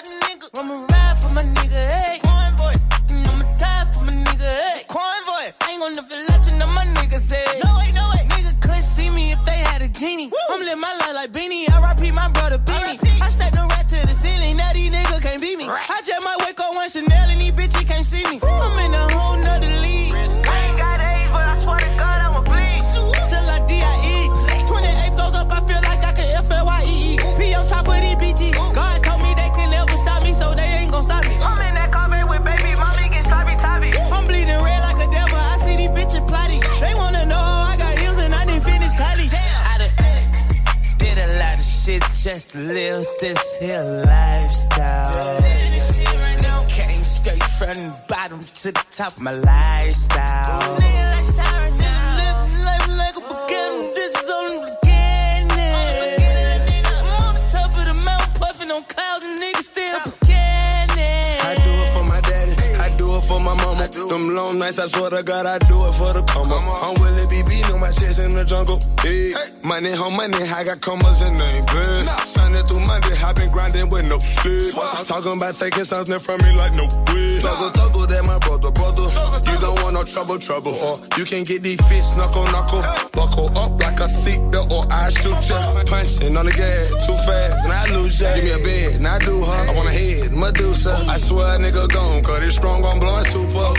[0.02, 0.58] Nigga, the nigga.
[0.58, 2.18] I'ma ride for my nigga, hey.
[2.22, 2.74] Convoy.
[3.08, 4.82] And I'ma die for my nigga, hey.
[4.88, 5.46] Convoy.
[5.62, 7.60] I ain't gonna let you know my niggas, hey.
[7.62, 8.26] No way, no way.
[8.34, 10.32] Nigga couldn't see me if they had a genie.
[10.50, 11.70] I'm living my life like Beanie.
[11.70, 12.10] R.I.P.
[12.10, 12.98] my brother Beanie.
[13.22, 14.56] I stacked the rat to the ceiling.
[14.56, 15.68] Now these niggas can't beat me.
[15.70, 18.40] I just might wake up one Chanel and these bitches can't see me.
[18.42, 19.11] I'm in a
[42.22, 45.42] just live this here lifestyle.
[46.68, 50.78] Came straight from the bottom to the top my lifestyle.
[63.32, 63.88] For my mama.
[63.88, 66.82] Them long nights, I swear to God, I do it for the up.
[66.84, 68.78] I'm Willie BB, know my chest in the jungle.
[69.00, 69.32] Hey.
[69.64, 72.04] Money home, money, I got commas and name plans.
[72.28, 74.74] Sunday through Monday, I been grinding with no sleep.
[75.06, 77.40] Talking about taking something from me like no way.
[77.40, 79.08] Tuggle, tuggle, that my brother, brother.
[79.50, 80.74] You don't want no trouble, trouble.
[80.74, 82.82] Or you can get these fish knuckle, knuckle.
[83.12, 85.82] Buckle up like a seatbelt or I shoot ya.
[85.84, 88.34] Punching on the gas too fast and I lose ya.
[88.34, 89.70] Give me a bed and I do her.
[89.70, 90.94] I want a head, Medusa.
[91.08, 93.74] I swear a nigga gone, cause it's strong, I'm blowing super.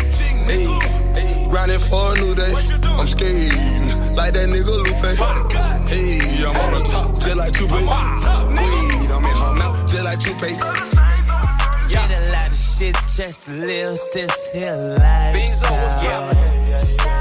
[0.49, 2.53] Hey, grinding for a new day.
[2.83, 5.87] I'm skating like that nigga Lupe.
[5.87, 10.19] Hey, I'm on the top, just like two Weed, I'm in her mouth, just like
[10.19, 11.12] toothpaste
[12.83, 15.33] shit just live this here life.
[16.03, 16.19] Yeah.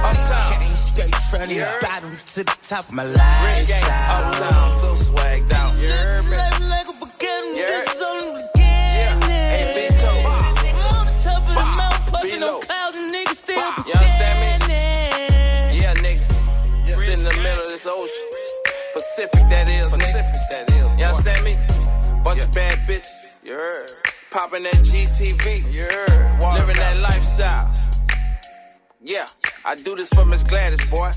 [0.02, 0.58] Uptown.
[0.58, 1.78] Came straight from the yeah.
[1.80, 4.26] bottom to the top of my lifestyle.
[4.26, 5.74] Uptown, so swagged out.
[5.78, 7.54] Yeah, life like a beginning.
[7.54, 7.66] Yeah.
[7.70, 9.22] This is only the beginning.
[9.30, 9.54] Yeah.
[9.54, 10.26] Ain't been told.
[10.26, 11.62] On the top of bah.
[11.62, 13.84] the mountain, puffing on clouds, and niggas still bah.
[13.86, 14.36] You understand
[14.66, 14.78] me?
[15.78, 16.26] Yeah, nigga.
[16.86, 18.26] Just Rich in the middle of this ocean.
[18.94, 19.86] Pacific, that is.
[19.88, 20.66] Pacific, nigga.
[20.66, 20.82] that is.
[20.98, 21.54] You understand me?
[22.24, 22.50] Bunch yeah.
[22.50, 23.38] of bad bitches.
[23.44, 24.11] Yeah.
[24.32, 25.74] Popping that GTV.
[25.74, 26.58] You heard.
[26.58, 27.70] Living that lifestyle.
[29.02, 29.26] Yeah,
[29.62, 31.10] I do this for Miss Gladys, boy.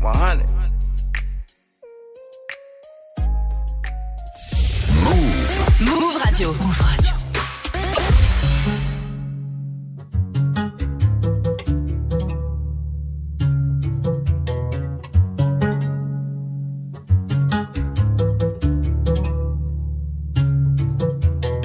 [0.00, 0.46] 100.
[5.02, 5.80] Move.
[5.80, 6.52] Move Radio.
[6.52, 7.17] Move Radio.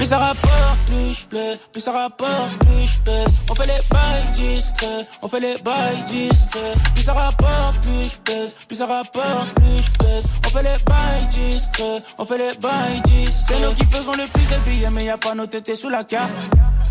[0.03, 1.57] Plus ça rapporte, plus je.
[1.71, 3.11] Plus ça rapporte, plus je.
[3.49, 5.07] On fait les bails discrets.
[5.21, 6.73] On fait les bails discrets.
[6.93, 8.53] Plus ça rapporte, plus je pèse.
[8.67, 10.25] Plus ça rapporte, plus je pèse.
[10.45, 12.01] On fait les bails discrets.
[12.17, 13.43] On fait les bails discrets.
[13.47, 15.89] C'est nous qui faisons le plus de billets, mais y a pas nos tétés sous
[15.89, 16.33] la carte.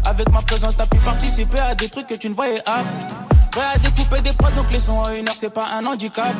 [0.07, 2.83] Avec ma présence, t'as pu participer à des trucs que tu ne voyais pas.
[3.51, 6.35] Prêt à découper des prods, donc les sons à une heure, c'est pas un handicap.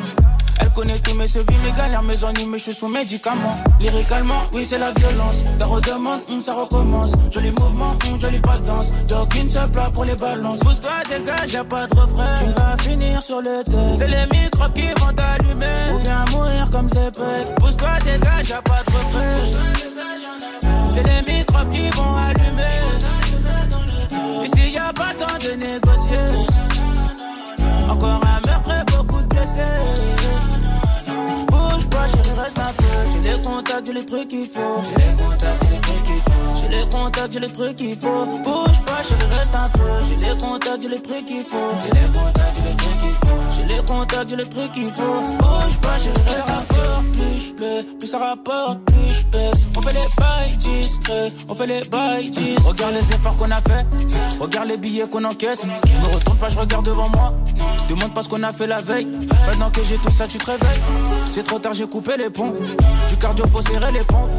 [0.59, 3.55] Elle connaît tous mes sevis, mes galères, mes ennuis, mais je suis sous médicaments.
[3.79, 5.43] Lyricalement, oui, c'est la violence.
[5.59, 7.13] Ta redemande, hum, ça recommence.
[7.31, 8.91] Joli mouvement, hum, jolie pas de danse.
[9.07, 10.59] Jogging, se plat pour les balances.
[10.59, 12.35] Pousse-toi, dégage, y'a pas de refrain.
[12.37, 13.95] Tu vas finir sur le thé.
[13.95, 15.93] C'est les microbes qui vont t'allumer.
[15.93, 17.55] Ou bien mourir comme c'est pète.
[17.55, 19.29] Pousse-toi, dégage, y'a pas de refrain.
[20.89, 23.02] C'est les microbes qui vont allumer.
[33.85, 35.62] J'ai les trucs qu'il faut.
[37.23, 38.25] Contacts, j'ai les trucs qu'il faut.
[38.43, 39.83] Bouge pas, chérie, reste un peu.
[40.07, 41.57] J'ai les contacts, j'ai les trucs qu'il faut.
[41.81, 43.39] J'ai les contacts, j'ai les trucs qu'il faut.
[43.51, 45.21] J'ai les contacts, j'ai les trucs qu'il faut.
[45.39, 47.11] Bouge pas, chérie, reste un peu.
[47.11, 49.53] Plus je plais, plus ça rapporte, plus je pèse.
[49.77, 52.67] On fait les bails discrets, on fait les bails discrets.
[52.67, 53.85] Regarde les efforts qu'on a fait,
[54.39, 55.61] regarde les billets qu'on encaisse.
[55.63, 57.33] Je me retourne pas, je regarde devant moi.
[57.87, 59.07] Demande pas ce qu'on a fait la veille.
[59.47, 60.81] Maintenant que j'ai tout ça, tu te réveilles.
[61.31, 62.53] C'est trop tard, j'ai coupé les ponts.
[63.09, 64.29] Du cardio, faut serrer les pompes.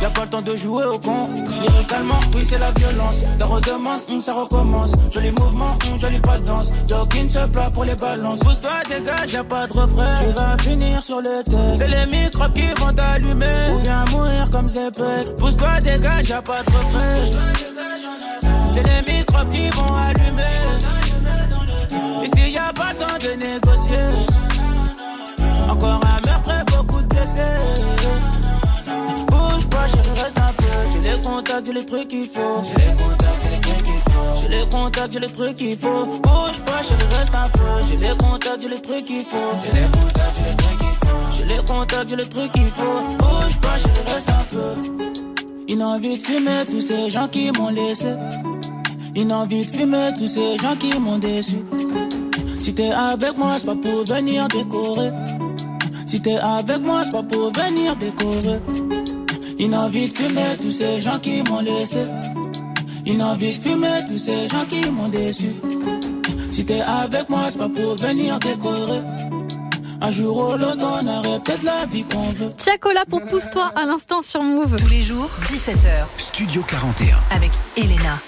[0.00, 1.28] Y a pas le temps de jouer au con.
[1.60, 3.22] Lyricalement, oui, c'est la violence.
[3.38, 4.92] La redemande, hum, ça recommence.
[5.10, 6.72] Joli mouvement, hum, jolie pas de danse.
[6.88, 8.40] Jogging se plat pour les balances.
[8.40, 10.14] Pousse-toi, dégage, y'a pas de refrain.
[10.16, 11.56] Tu vas finir sur le thé.
[11.76, 13.46] C'est les microbes qui vont t'allumer.
[13.74, 15.36] Ou bien mourir comme Zepek.
[15.36, 17.10] Pousse-toi, dégage, y'a pas de refrain.
[18.70, 20.42] C'est les microbes qui vont allumer.
[22.22, 24.04] Ici y a pas le temps de négocier.
[25.68, 27.42] Encore un meurtre et beaucoup de blessés.
[29.28, 30.41] Bouge pas, chérie, reste.
[31.12, 32.62] J'ai les contacts, j'ai les trucs qu'il faut.
[32.64, 34.40] J'ai les contacts, j'ai les trucs qu'il faut.
[34.40, 36.06] J'ai les contacts, j'ai les trucs qu'il faut.
[36.06, 37.86] Bouge pas, chérie, reste un peu.
[37.86, 39.36] J'ai les contacts, j'ai les trucs qu'il faut.
[39.62, 41.32] J'ai les contacts, j'ai les trucs qu'il faut.
[41.32, 43.00] J'ai les contacts, j'ai les trucs qu'il faut.
[43.18, 44.74] Bouge pas, chérie, reste un peu.
[45.68, 48.14] Une envie de fumer tous ces gens qui m'ont laissé.
[49.14, 51.58] Une envie de fumer tous ces gens qui m'ont déçu.
[52.58, 55.10] Si t'es avec moi, c'est pas pour venir décorer.
[56.06, 58.60] Si t'es avec moi, c'est pas pour venir décorer.
[59.58, 62.06] Une envie de fumer tous ces gens qui m'ont laissé.
[63.06, 65.50] Une envie de fumer tous ces gens qui m'ont déçu.
[66.50, 69.00] Si t'es avec moi, c'est pas pour venir décorer.
[70.00, 72.52] Un jour ou l'autre, on aurait peut-être la vie qu'on veut.
[72.56, 74.76] Tiakola pour Pousse-toi à l'instant sur Move.
[74.78, 76.06] Tous les jours, 17h.
[76.18, 77.16] Studio 41.
[77.30, 78.18] Avec Elena.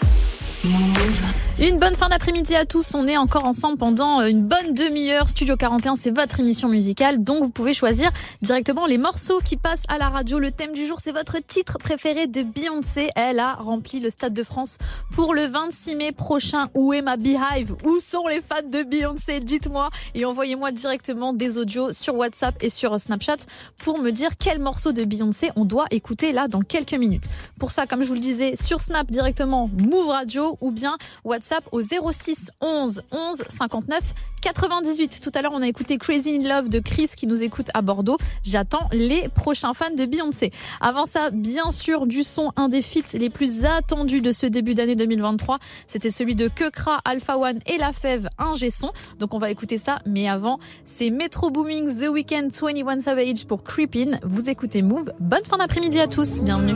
[0.63, 1.23] Move.
[1.61, 2.97] Une bonne fin d'après-midi à tous.
[2.97, 5.29] On est encore ensemble pendant une bonne demi-heure.
[5.29, 7.23] Studio 41, c'est votre émission musicale.
[7.23, 8.11] Donc, vous pouvez choisir
[8.43, 10.41] directement les morceaux qui passent à la radio.
[10.41, 13.09] Le thème du jour, c'est votre titre préféré de Beyoncé.
[13.15, 14.79] Elle a rempli le Stade de France
[15.13, 16.71] pour le 26 mai prochain.
[16.75, 17.77] Où est ma Beehive?
[17.85, 19.39] Où sont les fans de Beyoncé?
[19.39, 23.37] Dites-moi et envoyez-moi directement des audios sur WhatsApp et sur Snapchat
[23.79, 27.29] pour me dire quel morceau de Beyoncé on doit écouter là dans quelques minutes.
[27.61, 31.44] Pour ça, comme je vous le disais, sur Snap directement Move Radio ou bien WhatsApp
[31.73, 34.01] au 06 11 11 59
[34.43, 35.21] 98.
[35.23, 37.81] Tout à l'heure, on a écouté Crazy in Love de Chris qui nous écoute à
[37.81, 38.19] Bordeaux.
[38.43, 40.53] J'attends les prochains fans de Beyoncé.
[40.81, 44.75] Avant ça, bien sûr, du son, un des feats les plus attendus de ce début
[44.75, 45.59] d'année 2023.
[45.87, 48.93] C'était celui de Kekra, Alpha One et La Fève, un G-son.
[49.19, 49.99] Donc on va écouter ça.
[50.07, 54.19] Mais avant, c'est Metro Booming The Weeknd 21 Savage pour Creepin.
[54.25, 55.13] Vous écoutez Move.
[55.21, 56.43] Bonne fin d'après-midi à tous.
[56.43, 56.75] Bienvenue.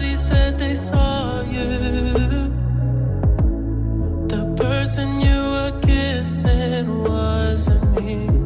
[0.00, 1.68] Somebody said they saw you.
[4.28, 8.39] The person you were kissing wasn't me.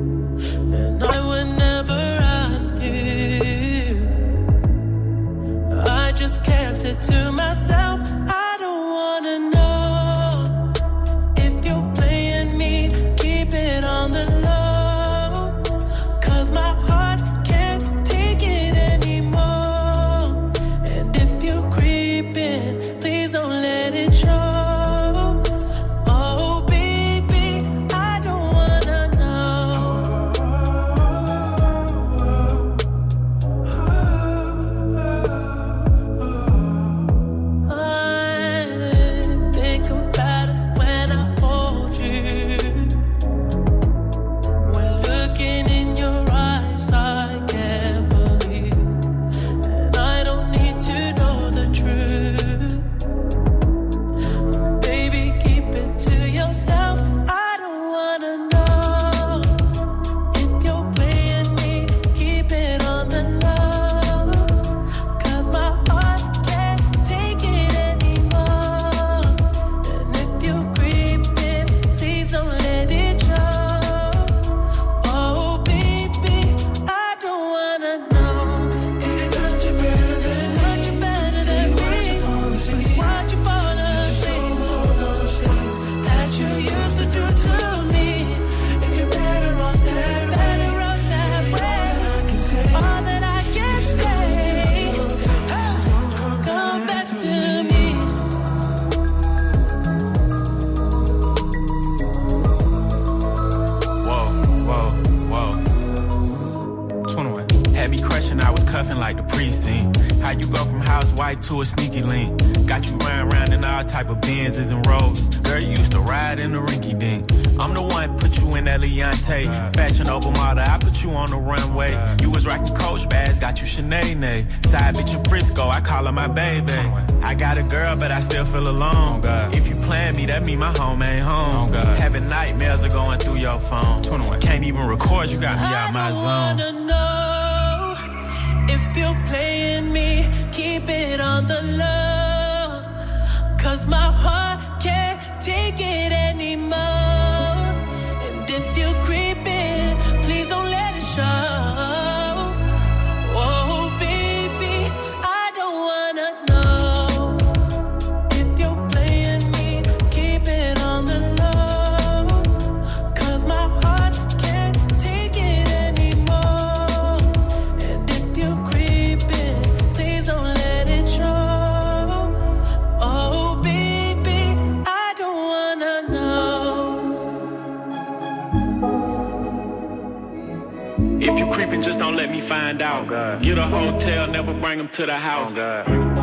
[183.14, 183.42] Out.
[183.42, 185.52] Get a hotel, never bring them to the oh, house.
[185.52, 186.13] Baby,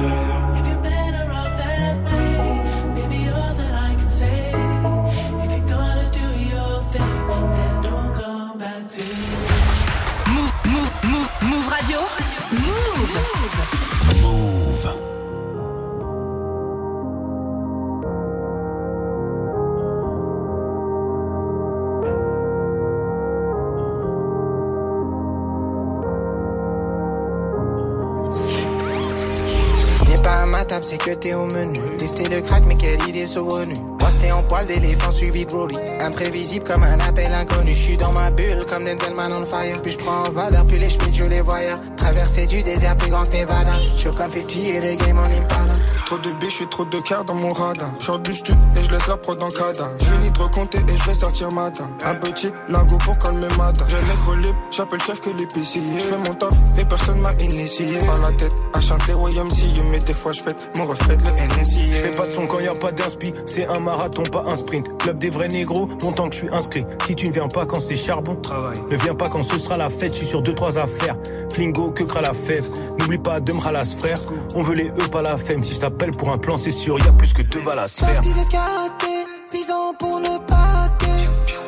[30.92, 31.80] c'est que t'es au menu.
[31.98, 33.74] Tester le crack, mais quelle idée saugrenue.
[34.02, 35.76] Moi, c'était en poil d'éléphant suivi de Broly.
[36.02, 37.74] Imprévisible comme un appel inconnu.
[37.74, 39.80] Je suis dans ma bulle comme Denzel Man on fire.
[39.84, 41.74] Puis je prends en valeur, puis les schmitts, je les voyais.
[41.98, 43.74] Traversée du désert plus grand que Nevada.
[43.96, 45.74] Je suis comme 50 et les game en Impala.
[46.08, 47.92] Trop de biches et trop de cœur dans mon radar.
[48.02, 49.96] Short du stud et je laisse la prod en cadavre.
[50.00, 51.90] Je finis de recompter et je vais sortir matin.
[52.04, 53.86] Un petit lingot pour calmer matin.
[53.88, 55.82] J'ai nègre libre, j'appelle chef que l'épicier.
[56.00, 57.98] Je fais mon taf et personne m'a initié.
[58.00, 61.92] Par la tête à chanter YMCA, mais des fois je fête mon reflet le NSI.
[61.92, 64.56] Je fais pas de son quand y a pas d'inspi, c'est un marathon, pas un
[64.56, 64.98] sprint.
[65.00, 66.86] Club des vrais négros, longtemps que je suis inscrit.
[67.06, 68.78] Si tu ne viens pas quand c'est charbon, travail.
[68.90, 71.16] Ne viens pas quand ce sera la fête, je suis sur deux trois affaires.
[71.54, 72.66] Flingo, que cra la fève?
[73.00, 74.20] N'oublie pas de me ralasse frère.
[74.56, 75.64] On veut les E, pas la femme.
[75.64, 77.88] Si je t'appelle pour un plan, c'est sûr, y a plus que deux balles à
[77.88, 78.24] se faire.
[78.24, 79.08] 78 karaté,
[79.52, 81.08] visant pour ne pas rater.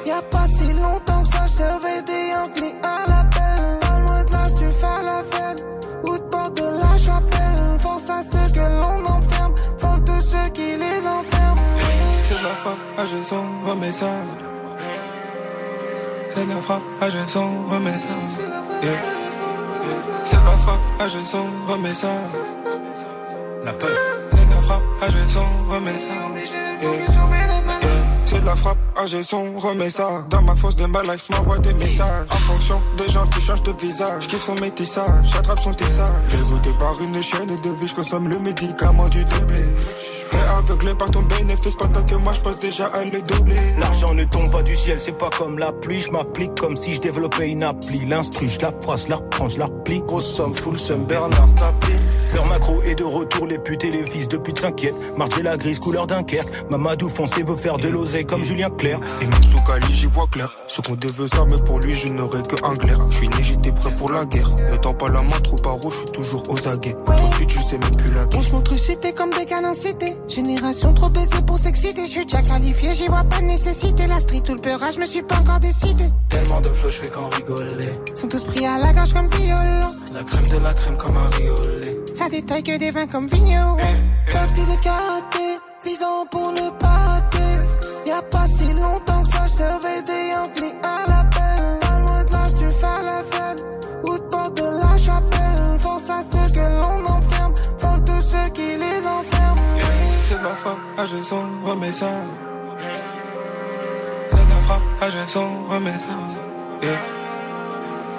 [0.08, 3.23] Y'a pas si longtemps que ça, je servais des Yankees à l'appel.
[13.08, 14.06] Frappe, son ça.
[16.36, 18.08] C'est de la frappe, j'ai son remets ça.
[18.82, 18.92] Yeah.
[18.92, 19.00] Yeah.
[20.26, 22.08] C'est la frappe, j'ai son remets ça.
[23.64, 23.90] La peur.
[24.32, 26.08] C'est de la frappe, ah j'ai son remets ça.
[26.82, 26.92] Yeah.
[26.92, 27.08] Yeah.
[28.26, 30.26] C'est de la frappe, j'ai son remets ça.
[30.30, 32.28] Dans ma fosse de ma life, m'envoie des messages.
[32.32, 34.28] En fonction des gens, tu changes de visage.
[34.28, 36.10] Kiffe son métissage, j'attrape son tissage.
[36.32, 39.62] Dégoûté par une chaîne de vie, je consomme le médicament du doublé.
[40.58, 43.56] Aveuglé par ton bénéfice pendant que moi je passe déjà à le doubler.
[43.80, 46.00] L'argent ne tombe pas du ciel, c'est pas comme la pluie.
[46.00, 48.06] Je m'applique comme si je développais une appli.
[48.06, 50.02] L'instru, je la phrase, je la reprends, je la replie.
[50.02, 51.94] Grosse somme, full somme, Bernard tapis.
[52.54, 54.94] Macro est de retour, les putes et les fils de pute s'inquiètent.
[55.18, 56.70] Marcher la grise, couleur Dunkerque.
[56.70, 59.00] Mamadou foncé veut faire de l'oseille comme Julien Clerc.
[59.22, 60.54] Et même sous Cali, j'y vois clair.
[60.68, 63.00] Ce qu'on devait ça, mais pour lui, je n'aurais que un clair.
[63.10, 64.48] Je suis né, j'étais prêt pour la guerre.
[64.72, 66.96] Ne tends pas la main, trop par rouge, je suis toujours aux aguets.
[67.40, 70.16] Pute, je sais même plus la On se montre cité comme des canons cités.
[70.28, 72.06] Génération trop baisée pour s'exciter.
[72.06, 74.06] Je suis déjà qualifié, j'y vois pas de nécessité.
[74.06, 76.04] La street ou le peurage, je me suis pas encore décidé.
[76.30, 77.90] Tellement de flow, je fais qu'en rigoler.
[78.14, 79.90] Sont tous pris à la gorge comme violon.
[80.14, 82.03] La crème de la crème comme un riolet.
[82.14, 83.78] Ça détaille que des vins comme vigneron.
[84.32, 88.08] Top 18 karaté, visant pour ne pas rater.
[88.08, 91.80] Y'a pas si longtemps que ça, je servais des Yankees à l'appel.
[91.82, 93.66] Pas loin de là, tu fais la fête.
[94.04, 95.80] Ou de porte de la chapelle.
[95.80, 97.54] Force à ceux que l'on enferme.
[97.80, 99.62] Faut tous ceux qui les enferment.
[100.26, 102.12] C'est de la frappe, j'ai son remets ça.
[104.30, 104.82] C'est de la frappe,
[105.12, 106.88] j'ai son remets ça.
[106.88, 106.92] Yeah.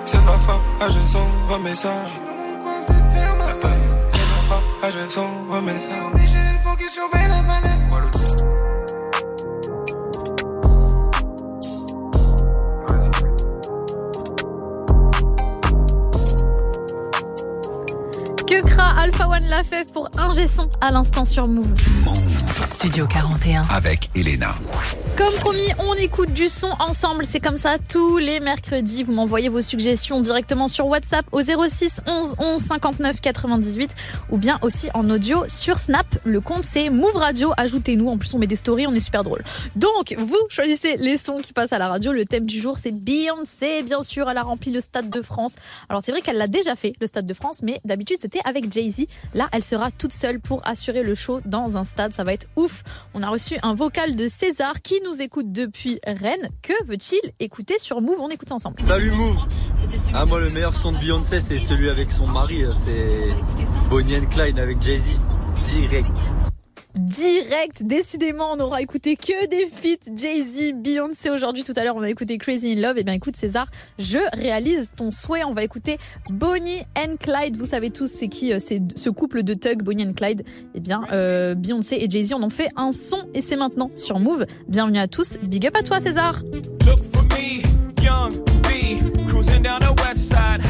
[0.07, 1.95] C'est de la frappe, j'ai son remets ça.
[4.91, 5.73] J'ai remets.
[18.47, 21.67] Que cra Alpha One l'a fait pour un G son à l'instant sur Move.
[22.67, 23.63] Studio 41.
[23.71, 24.55] Avec Elena.
[25.17, 27.25] Comme promis, on écoute du son ensemble.
[27.25, 29.05] C'est comme ça tous les mercredis.
[29.05, 33.95] Vous m'envoyez vos suggestions directement sur WhatsApp au 06 11 11 59 98
[34.31, 36.07] ou bien aussi en audio sur Snap.
[36.25, 37.53] Le compte c'est Move Radio.
[37.57, 38.09] Ajoutez-nous.
[38.09, 38.89] En plus, on met des stories.
[38.89, 39.45] On est super drôle.
[39.77, 42.11] Donc, vous choisissez les sons qui passent à la radio.
[42.13, 43.85] Le thème du jour, c'est Beyoncé.
[43.85, 45.55] Bien sûr, elle a rempli le Stade de France.
[45.89, 48.73] Alors, c'est vrai qu'elle l'a déjà fait, le Stade de France, mais d'habitude, c'était avec
[48.73, 49.07] Jay-Z.
[49.35, 52.13] Là, elle sera toute seule pour assurer le show dans un stade.
[52.13, 52.83] Ça va être ouf.
[53.15, 56.49] On a reçu un vocal de César qui nous écoute depuis Rennes.
[56.63, 58.81] Que veut-il écouter sur Move On écoute ça ensemble.
[58.81, 59.37] Salut Move
[60.13, 63.29] Ah moi le meilleur son de Beyoncé c'est celui avec son mari, euh, c'est
[63.91, 65.19] Bonnie and Clyde avec Jay-Z.
[65.63, 66.54] Direct.
[66.99, 71.65] Direct, décidément, on aura écouté que des feats Jay-Z, Beyoncé aujourd'hui.
[71.65, 72.99] Tout à l'heure, on va écouter Crazy in Love.
[72.99, 73.67] Et bien, écoute, César,
[73.99, 75.43] je réalise ton souhait.
[75.43, 75.99] On va écouter
[76.31, 77.57] Bonnie and Clyde.
[77.57, 80.45] Vous savez tous, c'est qui euh, C'est ce couple de thugs, Bonnie and Clyde.
[80.77, 84.21] Et bien, euh, Beyoncé et Jay-Z en ont fait un son et c'est maintenant sur
[84.21, 84.47] Move.
[84.69, 85.37] Bienvenue à tous.
[85.43, 86.43] Big up à toi, César.
[86.87, 87.61] Look for me,
[88.05, 88.31] young
[89.27, 90.63] cruising down the west side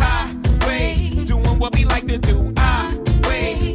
[1.26, 2.05] doing what we like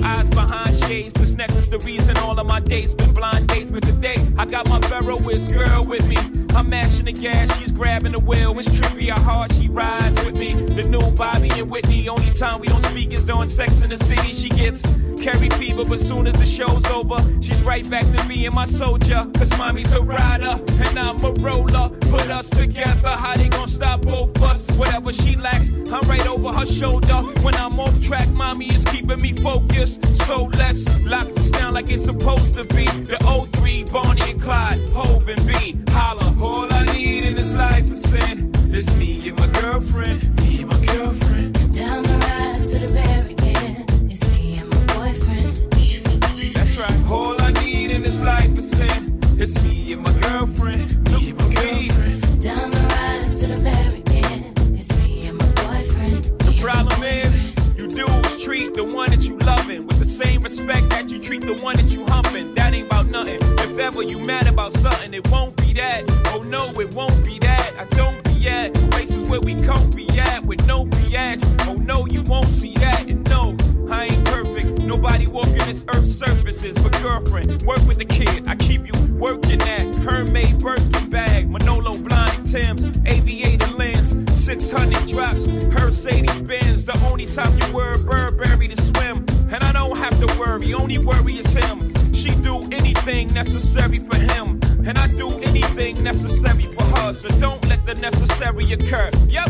[0.03, 1.19] eyes behind shades.
[1.39, 1.48] Necklace,
[1.85, 3.71] reason all of my dates been blind dates.
[3.71, 6.17] But today, I got my Ferroist girl with me.
[6.59, 8.59] I'm mashing the gas, she's grabbing the wheel.
[8.59, 10.51] It's trippy how hard she rides with me.
[10.51, 12.09] The new Bobby and Whitney.
[12.09, 14.33] Only time we don't speak is during sex in the city.
[14.33, 14.81] She gets
[15.23, 18.65] carry fever, but soon as the show's over, she's right back to me and my
[18.65, 19.25] soldier.
[19.35, 21.89] Cause mommy's a rider and I'm a roller.
[22.11, 24.69] Put us together, how they gonna stop both us?
[24.71, 27.19] Whatever she lacks, I'm right over her shoulder.
[27.41, 30.05] When I'm off track, mommy is keeping me focused.
[30.27, 32.85] So let's lock this down like it's supposed to be.
[32.85, 33.17] The
[33.53, 35.77] 03, Bonnie and Clyde, Hope and B.
[35.91, 38.51] Holla, all I need in this life is sin.
[38.71, 41.53] It's me and my girlfriend, me and my girlfriend.
[41.75, 44.11] Down the ride to the very end.
[44.11, 45.53] It's me and my boyfriend.
[45.75, 46.53] Me and my boyfriend.
[46.55, 46.97] That's right.
[47.09, 49.19] All I need in this life is sin.
[49.37, 50.85] It's me and my girlfriend.
[51.11, 52.41] Me and my girlfriend.
[52.41, 54.41] Down the ride to the very end.
[54.79, 56.23] It's me and my boyfriend.
[56.47, 57.33] The problem is,
[57.77, 61.41] you dudes treat the one that you loving with the same respect that you treat
[61.41, 62.53] the one that you humping.
[62.55, 63.58] That ain't about nothing.
[63.79, 66.03] Ever you mad about something, it won't be that.
[66.33, 67.73] Oh no, it won't be that.
[67.79, 71.41] I don't be at places where we comfy at with no biatch.
[71.65, 73.07] Oh no, you won't see that.
[73.07, 73.55] And no,
[73.89, 74.83] I ain't perfect.
[74.83, 76.75] Nobody walking this earth's surfaces.
[76.77, 78.49] But girlfriend, work with the kid.
[78.49, 85.47] I keep you working at Hermès Birkin bag, Manolo blind Tim's, aviator lens, 600 drops,
[85.47, 86.83] Mercedes Benz.
[86.83, 90.73] The only time you wear a Burberry to swim, and I don't have to worry.
[90.73, 91.88] Only worry is him.
[92.29, 97.13] She do anything necessary for him, and I do anything necessary for her.
[97.13, 99.09] So don't let the necessary occur.
[99.29, 99.49] Yep.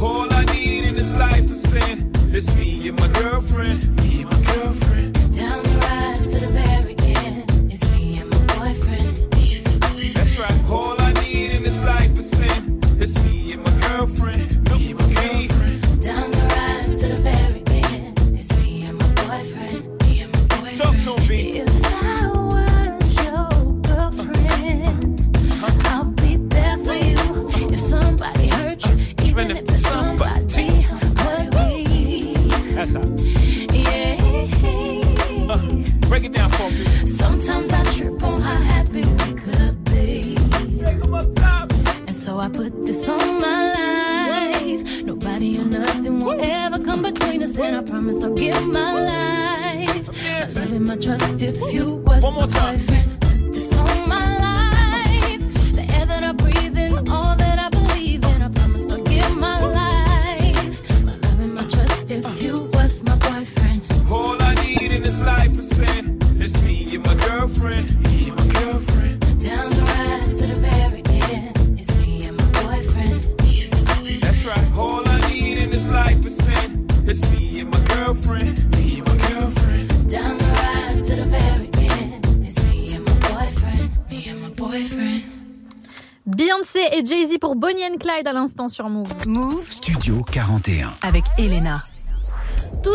[0.00, 2.12] All I need in this life is sin.
[2.32, 3.96] It's me and my girlfriend.
[3.96, 5.19] Me and my girlfriend.
[51.68, 52.99] You was One more time.
[88.00, 89.26] Clyde à l'instant sur Move.
[89.26, 90.94] Move Studio 41.
[91.02, 91.89] avec Elena.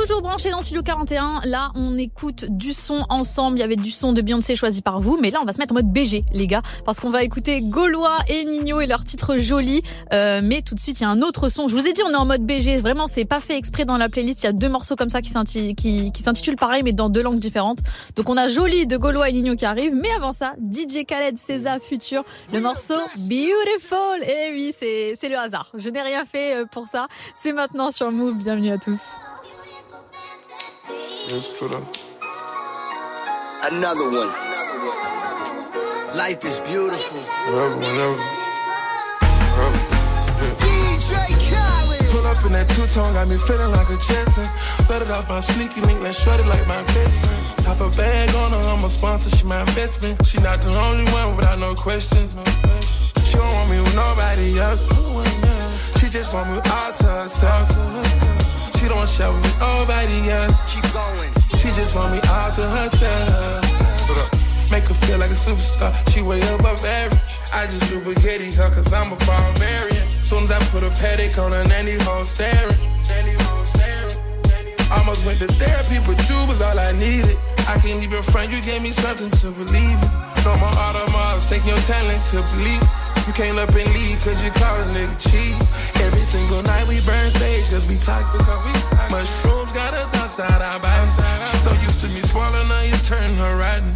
[0.07, 1.41] Toujours branché dans Studio 41.
[1.45, 3.57] Là, on écoute du son ensemble.
[3.57, 5.17] Il y avait du son de Beyoncé choisi par vous.
[5.19, 6.61] Mais là, on va se mettre en mode BG, les gars.
[6.85, 9.81] Parce qu'on va écouter Gaulois et Nino et leur titre joli.
[10.13, 11.67] Euh, mais tout de suite, il y a un autre son.
[11.67, 12.77] Je vous ai dit, on est en mode BG.
[12.77, 14.43] Vraiment, c'est pas fait exprès dans la playlist.
[14.43, 17.09] Il y a deux morceaux comme ça qui s'inti- qui- qui s'intitulent pareil, mais dans
[17.09, 17.79] deux langues différentes.
[18.15, 19.95] Donc, on a Joli de Gaulois et Nino qui arrive.
[19.95, 22.23] Mais avant ça, DJ Khaled, César Futur,
[22.53, 24.21] le morceau Beautiful.
[24.21, 25.71] Et oui, c'est c'est le hasard.
[25.73, 27.07] Je n'ai rien fait euh, pour ça.
[27.33, 28.35] C'est maintenant sur Move.
[28.37, 28.99] Bienvenue à tous.
[30.87, 31.83] Let's put up
[33.63, 34.29] another one.
[36.15, 37.21] Life is beautiful.
[40.61, 41.11] DJ
[41.49, 42.05] Khaled.
[42.11, 44.45] Pull up in that two-tone, got me feeling like a Jetson.
[44.87, 47.65] Let it out my sneaky link, let's short it like my best friend.
[47.65, 50.23] Top a bag on her, I'm a sponsor, she my investment.
[50.23, 52.35] She not the only one without no questions.
[52.35, 53.27] No questions.
[53.27, 54.85] She don't want me with nobody else.
[55.99, 58.44] She just want me all to herself.
[58.77, 60.55] She don't share with nobody else.
[60.73, 61.31] Keep going.
[61.59, 63.65] She just want me all to herself.
[64.71, 65.93] Make her feel like a superstar.
[66.11, 67.19] She way above average.
[67.53, 70.05] I just do spaghetti her cause I'm a barbarian.
[70.25, 72.75] Soon as I put a paddock on her, nanny home staring.
[73.07, 73.95] Nanny home staring.
[74.91, 77.37] Almost went to therapy, but you was all I needed.
[77.67, 80.11] I can't even front, you gave me something to believe in.
[80.45, 83.04] No more automobiles, take your talent to believe.
[83.25, 85.57] You came up and leave cause you call a nigga cheap.
[86.05, 88.45] Every single night we burn sage cause we toxic.
[89.09, 91.15] Mushrooms got us outside our bodies.
[91.49, 93.89] She's so used to me swallowing her, it's turning her rotten.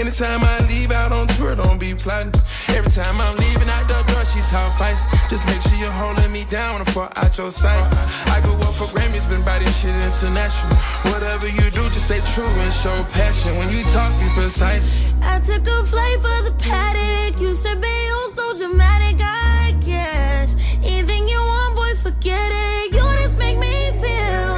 [0.00, 2.32] Anytime I leave out on tour, don't be plotting.
[2.74, 5.04] Every time I'm leaving out the door, she talk fights.
[5.28, 7.86] Just make sure you're holding me down before out your sight.
[8.34, 10.74] I go up for Grammys, been biting shit international.
[11.12, 13.54] Whatever you do, just stay true and show passion.
[13.58, 15.12] When you talk, be precise.
[15.22, 17.38] I took a flight for the paddock.
[17.38, 18.21] You said, you're
[18.56, 20.56] so dramatic, I guess.
[20.82, 22.94] Anything you want, boy, forget it.
[22.94, 24.52] You just make me feel.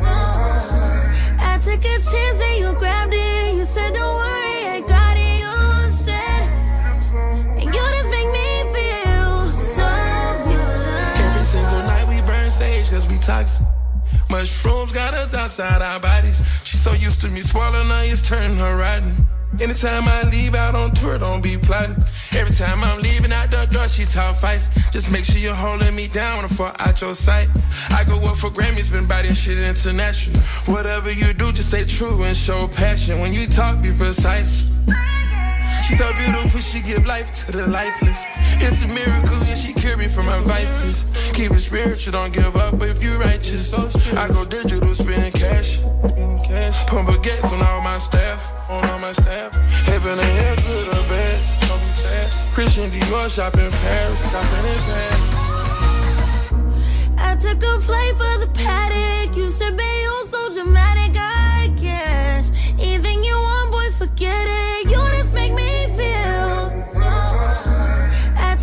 [0.00, 1.36] Uh-huh.
[1.38, 3.54] I took a chance and you grabbed it.
[3.54, 5.40] You said, don't worry, I got it.
[5.40, 6.42] You said,
[7.56, 9.88] and you just make me feel so
[10.44, 11.16] good.
[11.24, 13.66] Every single night we burn sage cause we toxic.
[14.28, 16.40] Mushrooms got us outside our bodies.
[16.64, 19.26] She's so used to me swallowing her, it's turning her rotten.
[19.60, 21.96] Anytime I leave out on tour, don't be plotting.
[22.32, 24.68] Every time I'm leaving out the door, she talk fights.
[24.90, 27.48] Just make sure you're holding me down before out your sight.
[27.90, 30.40] I go up for Grammys, been biting shit international.
[30.64, 33.20] Whatever you do, just stay true and show passion.
[33.20, 34.70] When you talk, be precise.
[35.86, 38.24] She's so beautiful, she give life to the lifeless.
[38.62, 41.04] It's a miracle, yeah, she cure me from my vices.
[41.32, 43.72] Keep it spiritual, don't give up if you righteous.
[44.14, 45.80] I go digital, spending cash.
[46.86, 48.52] Pump baguettes on all my staff.
[48.70, 49.52] On all my staff.
[49.86, 51.40] Heaven and hell, good or bad.
[52.52, 54.22] Christian Dior, shop in Paris.
[54.30, 55.24] Shopping in Paris.
[57.16, 59.36] I took a flight for the paddock.
[59.36, 62.50] You said, babe, you're so dramatic, I guess.
[62.78, 64.89] Anything you want, boy, forget it.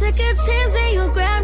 [0.07, 1.36] I took a chance and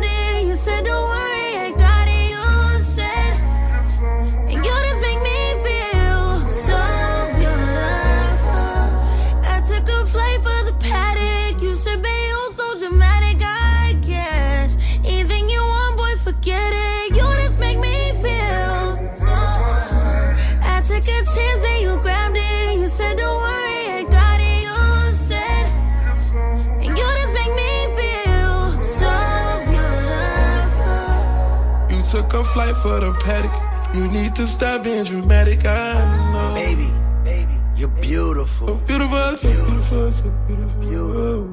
[32.34, 33.54] You a flight for the paddock.
[33.94, 35.94] You need to stop being dramatic, I
[36.34, 36.56] know.
[36.56, 36.90] Baby,
[37.24, 38.70] baby, you're beautiful.
[38.70, 40.84] So beautiful, so beautiful, so beautiful.
[40.84, 41.46] You're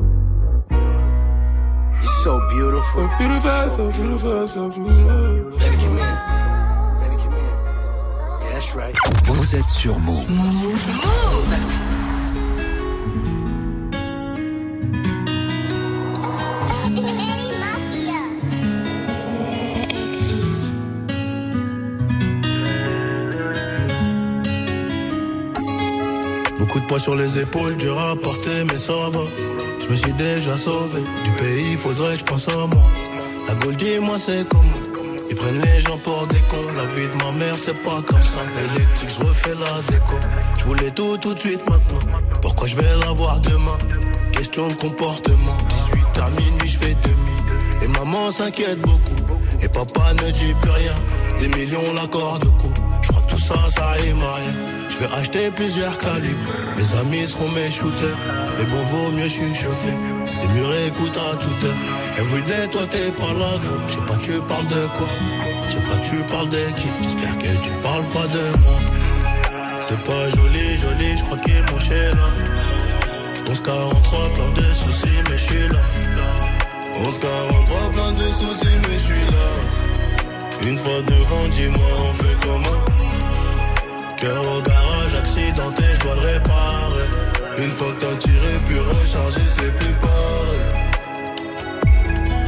[2.03, 2.83] so beautiful.
[2.97, 5.59] So beautiful, so beautiful, so beautiful.
[5.59, 6.19] Baby, come here.
[7.01, 7.57] Baby, come here.
[8.41, 8.97] Yeah, that's right.
[9.25, 10.25] Vous êtes sur Move.
[26.61, 29.25] Beaucoup de poids sur les épaules, dur à porter, mais ça va.
[29.83, 31.01] Je me suis déjà sauvé.
[31.25, 32.83] Du pays, faudrait que je pense à moi.
[33.49, 34.83] La Gaule, dis-moi, c'est comment?
[35.31, 36.71] Ils prennent les gens pour des cons.
[36.77, 38.41] La vie de ma mère, c'est pas comme ça.
[38.75, 40.17] Électrique, je refais la déco.
[40.59, 42.21] Je voulais tout, tout de suite maintenant.
[42.43, 43.79] Pourquoi je vais l'avoir demain?
[44.35, 45.57] Question de comportement.
[45.67, 47.85] 18 à minuit, je fais demi.
[47.85, 49.17] Et maman s'inquiète beaucoup.
[49.63, 50.95] Et papa ne dit plus rien.
[51.41, 52.75] Des millions, l'accord de coup.
[53.01, 54.80] Je crois que tout ça, ça rime à rien.
[55.01, 56.53] Je vais acheter plusieurs calibres.
[56.77, 58.19] Mes amis seront mes shooters.
[58.59, 59.97] Mais bon, vaut mieux chuchoter.
[60.43, 61.77] Les murs écoutent à toute heure.
[62.19, 63.53] Everyday, toi t'es pas là.
[63.89, 65.09] Je sais pas, tu parles de quoi?
[65.69, 66.89] Je sais pas, tu parles de qui?
[67.01, 68.77] J'espère que tu parles pas de moi.
[69.81, 72.29] C'est pas joli, joli, je crois qu'il chez là.
[73.47, 75.81] 1143, plein de soucis, mais je suis là.
[76.99, 80.69] 1143, plein de soucis, mais je là.
[80.69, 82.85] Une fois devant, dis-moi, on fait comment?
[84.23, 84.80] Au garage,
[85.31, 87.09] accidenté, je dois le réparer.
[87.59, 90.63] Une fois que t'as tiré, puis recharger, c'est plus pareil.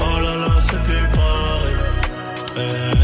[0.00, 1.76] Oh là là, c'est plus pareil.
[2.56, 3.01] Eh,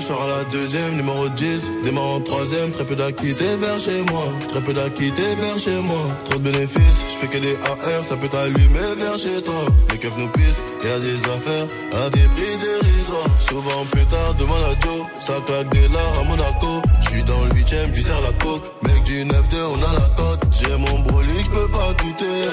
[0.00, 1.82] Jeu, sors à la deuxième, numéro 10.
[1.84, 4.22] Démarre en troisième, très peu d'acquittés vers chez moi.
[4.50, 6.04] Très peu d'acquittés vers chez moi.
[6.24, 9.62] Trop de bénéfices, je fais que des AR, ça peut t'allumer vers chez toi.
[9.90, 11.66] Les keufs nous pissent, y a des affaires
[12.04, 13.38] à des prix dérisoires.
[13.38, 16.82] Souvent plus tard, demande à Joe, ça claque des lards à Monaco.
[17.02, 18.64] Je suis dans le 8ème, j'y sers la coke.
[18.82, 19.32] Mec du 9-2,
[19.72, 20.40] on a la cote.
[20.52, 22.48] J'ai mon brolic, je peux pas douter.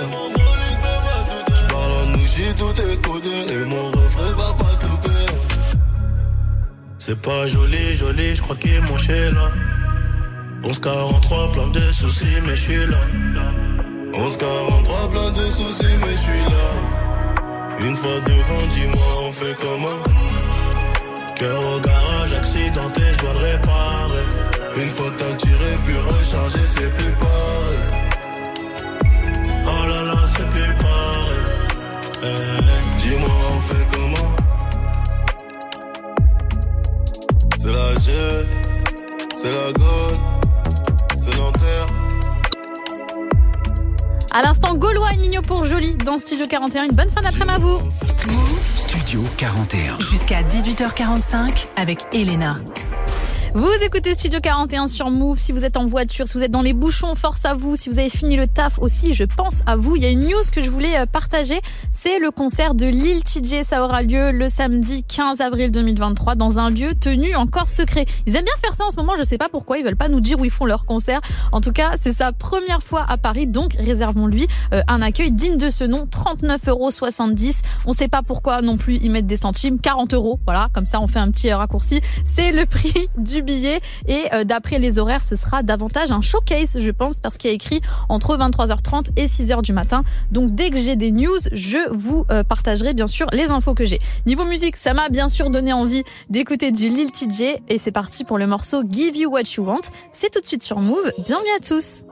[1.55, 2.97] J'parle en nouchi, tout est.
[3.53, 4.86] Et mon refrain va pas.
[7.09, 9.49] C'est pas joli, joli, je crois qu'il est mon chez là.
[10.61, 12.97] 1143, plein de soucis, mais je suis là.
[14.11, 16.67] 1143, plein de soucis, mais je suis là.
[17.79, 20.03] Une fois devant, dis-moi, on fait comment?
[21.37, 24.25] Cœur au garage, accidenté, je dois le réparer.
[24.75, 28.03] Une fois que t'as tiré, puis recharger, c'est plus pareil.
[29.65, 31.39] Oh là là, c'est plus pareil.
[32.21, 34.26] Eh, dis-moi, on fait comment?
[37.67, 38.11] C'est la G,
[39.29, 40.17] c'est la Gaule,
[41.19, 41.85] c'est Nanterre.
[44.33, 46.85] À l'instant, Gaulois et Nino pour Jolie dans Studio 41.
[46.85, 47.77] Une bonne fin d'après-midi à vous.
[48.73, 49.99] Studio 41.
[49.99, 52.55] Jusqu'à 18h45 avec Elena.
[53.53, 55.37] Vous écoutez Studio 41 sur Move.
[55.37, 57.75] Si vous êtes en voiture, si vous êtes dans les bouchons, force à vous.
[57.75, 59.95] Si vous avez fini le taf aussi, je pense à vous.
[59.95, 61.59] Il y a une news que je voulais euh, partager.
[61.91, 63.63] C'est le concert de Lil TJ.
[63.63, 68.05] Ça aura lieu le samedi 15 avril 2023 dans un lieu tenu encore secret.
[68.25, 69.13] Ils aiment bien faire ça en ce moment.
[69.17, 69.77] Je sais pas pourquoi.
[69.77, 71.21] Ils veulent pas nous dire où ils font leur concert.
[71.53, 73.47] En tout cas, c'est sa première fois à Paris.
[73.47, 76.05] Donc, réservons-lui euh, un accueil digne de ce nom.
[76.05, 76.89] 39,70 euros.
[77.85, 79.79] On sait pas pourquoi non plus ils mettent des centimes.
[79.79, 80.39] 40 euros.
[80.45, 80.67] Voilà.
[80.73, 82.01] Comme ça, on fait un petit raccourci.
[82.25, 83.79] C'est le prix du billet.
[84.07, 87.53] Et euh, d'après les horaires ce sera davantage un showcase je pense parce qu'il y
[87.53, 90.01] a écrit entre 23h30 et 6h du matin.
[90.31, 93.85] Donc dès que j'ai des news je vous euh, partagerai bien sûr les infos que
[93.85, 93.99] j'ai.
[94.25, 98.23] Niveau musique ça m'a bien sûr donné envie d'écouter du Lil TJ et c'est parti
[98.23, 99.81] pour le morceau Give You What You Want.
[100.13, 101.11] C'est tout de suite sur Move.
[101.25, 102.03] Bienvenue à tous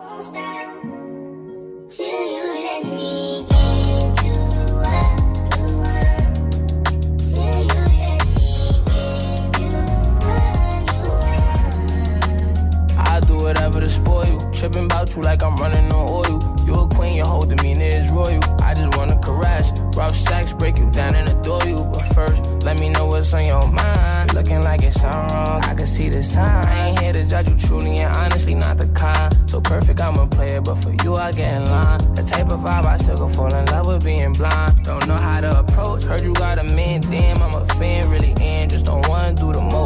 [14.56, 16.40] Tripping about you like I'm running on oil.
[16.66, 18.40] You a queen, you holding me near is royal.
[18.64, 19.74] I just wanna caress.
[19.98, 21.76] Rough sex, break you down and adore you.
[21.76, 24.34] But first, let me know what's on your mind.
[24.34, 25.62] Looking like it's something wrong.
[25.66, 26.48] I can see the sign.
[26.48, 29.36] I ain't here to judge you truly and honestly, not the kind.
[29.50, 32.00] So perfect, I'm a player, but for you, I get in line.
[32.16, 34.84] The type of vibe I still could fall in love with being blind.
[34.84, 36.06] Don't know how to approach.
[36.06, 38.70] Heard you got a man, damn, I'm a fan, really in.
[38.70, 39.85] Just don't wanna do the most.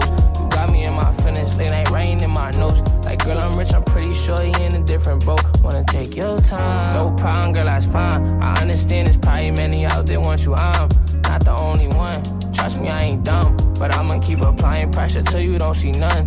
[1.49, 2.81] Feelings, late night rain in my nose.
[3.05, 5.41] Like, girl, I'm rich, I'm pretty sure you in a different boat.
[5.61, 6.95] Wanna take your time.
[6.95, 8.41] No problem, girl, that's fine.
[8.41, 10.55] I understand there's probably many out there want you.
[10.55, 10.89] I'm
[11.23, 12.21] not the only one.
[12.53, 13.55] Trust me, I ain't dumb.
[13.79, 16.25] But I'ma keep applying pressure till you don't see none.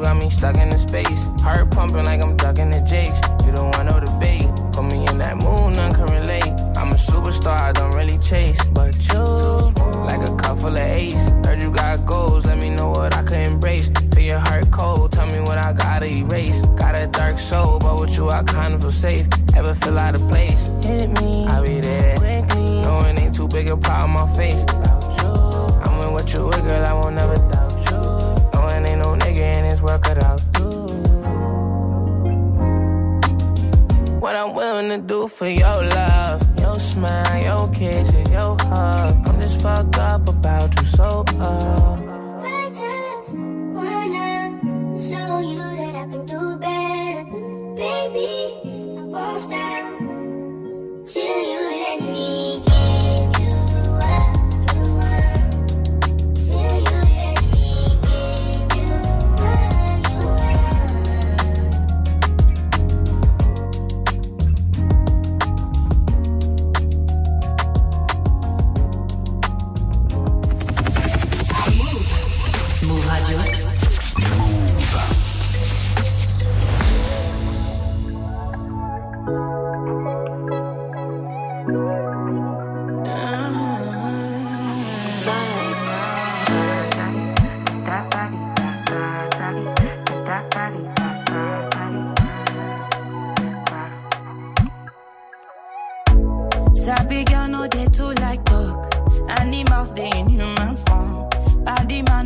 [0.00, 1.28] You got me stuck in the space.
[1.42, 3.20] Heart pumping like I'm ducking the jakes.
[3.44, 4.48] You don't want no debate.
[4.72, 6.56] Put me in that mood, none can relate.
[6.80, 9.20] I'm a superstar, I don't really chase, but you
[10.08, 11.28] like a cup full of ace.
[11.44, 13.90] Heard you got goals, let me know what I could embrace.
[14.14, 16.64] Feel your heart cold, tell me what I gotta erase.
[16.80, 19.28] Got a dark soul, but with you I kind of feel safe.
[19.54, 20.68] Ever feel out of place?
[20.82, 22.80] Hit me, I'll be there quickly.
[22.82, 24.62] No, it ain't too big a problem, my face.
[24.62, 25.28] About you,
[25.84, 27.59] I'm what you with, girl, I won't never doubt
[29.90, 31.40] nigga in this world.
[34.20, 39.28] What I'm willing to do for your love, your smile, your kisses, your hug.
[39.28, 42.09] I'm just fucked up about you, so uh.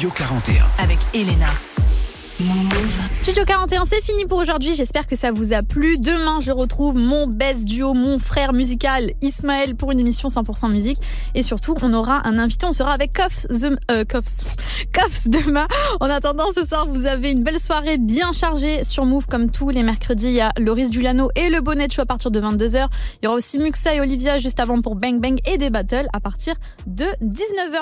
[0.00, 0.64] Studio 41.
[0.78, 1.44] Avec Elena.
[3.12, 4.72] Studio 41, c'est fini pour aujourd'hui.
[4.74, 5.98] J'espère que ça vous a plu.
[5.98, 10.96] Demain, je retrouve mon best duo, mon frère musical Ismaël pour une émission 100% musique.
[11.34, 12.64] Et surtout, on aura un invité.
[12.64, 15.66] On sera avec Koffs, the- euh, Koffs demain.
[16.00, 19.26] En attendant, ce soir, vous avez une belle soirée bien chargée sur Move.
[19.26, 22.30] Comme tous les mercredis, il y a Loris Dulano et le Bonnet Show à partir
[22.30, 22.86] de 22h.
[23.20, 26.08] Il y aura aussi Muxa et Olivia juste avant pour Bang Bang et des battles
[26.14, 26.54] à partir
[26.86, 27.76] de 19h.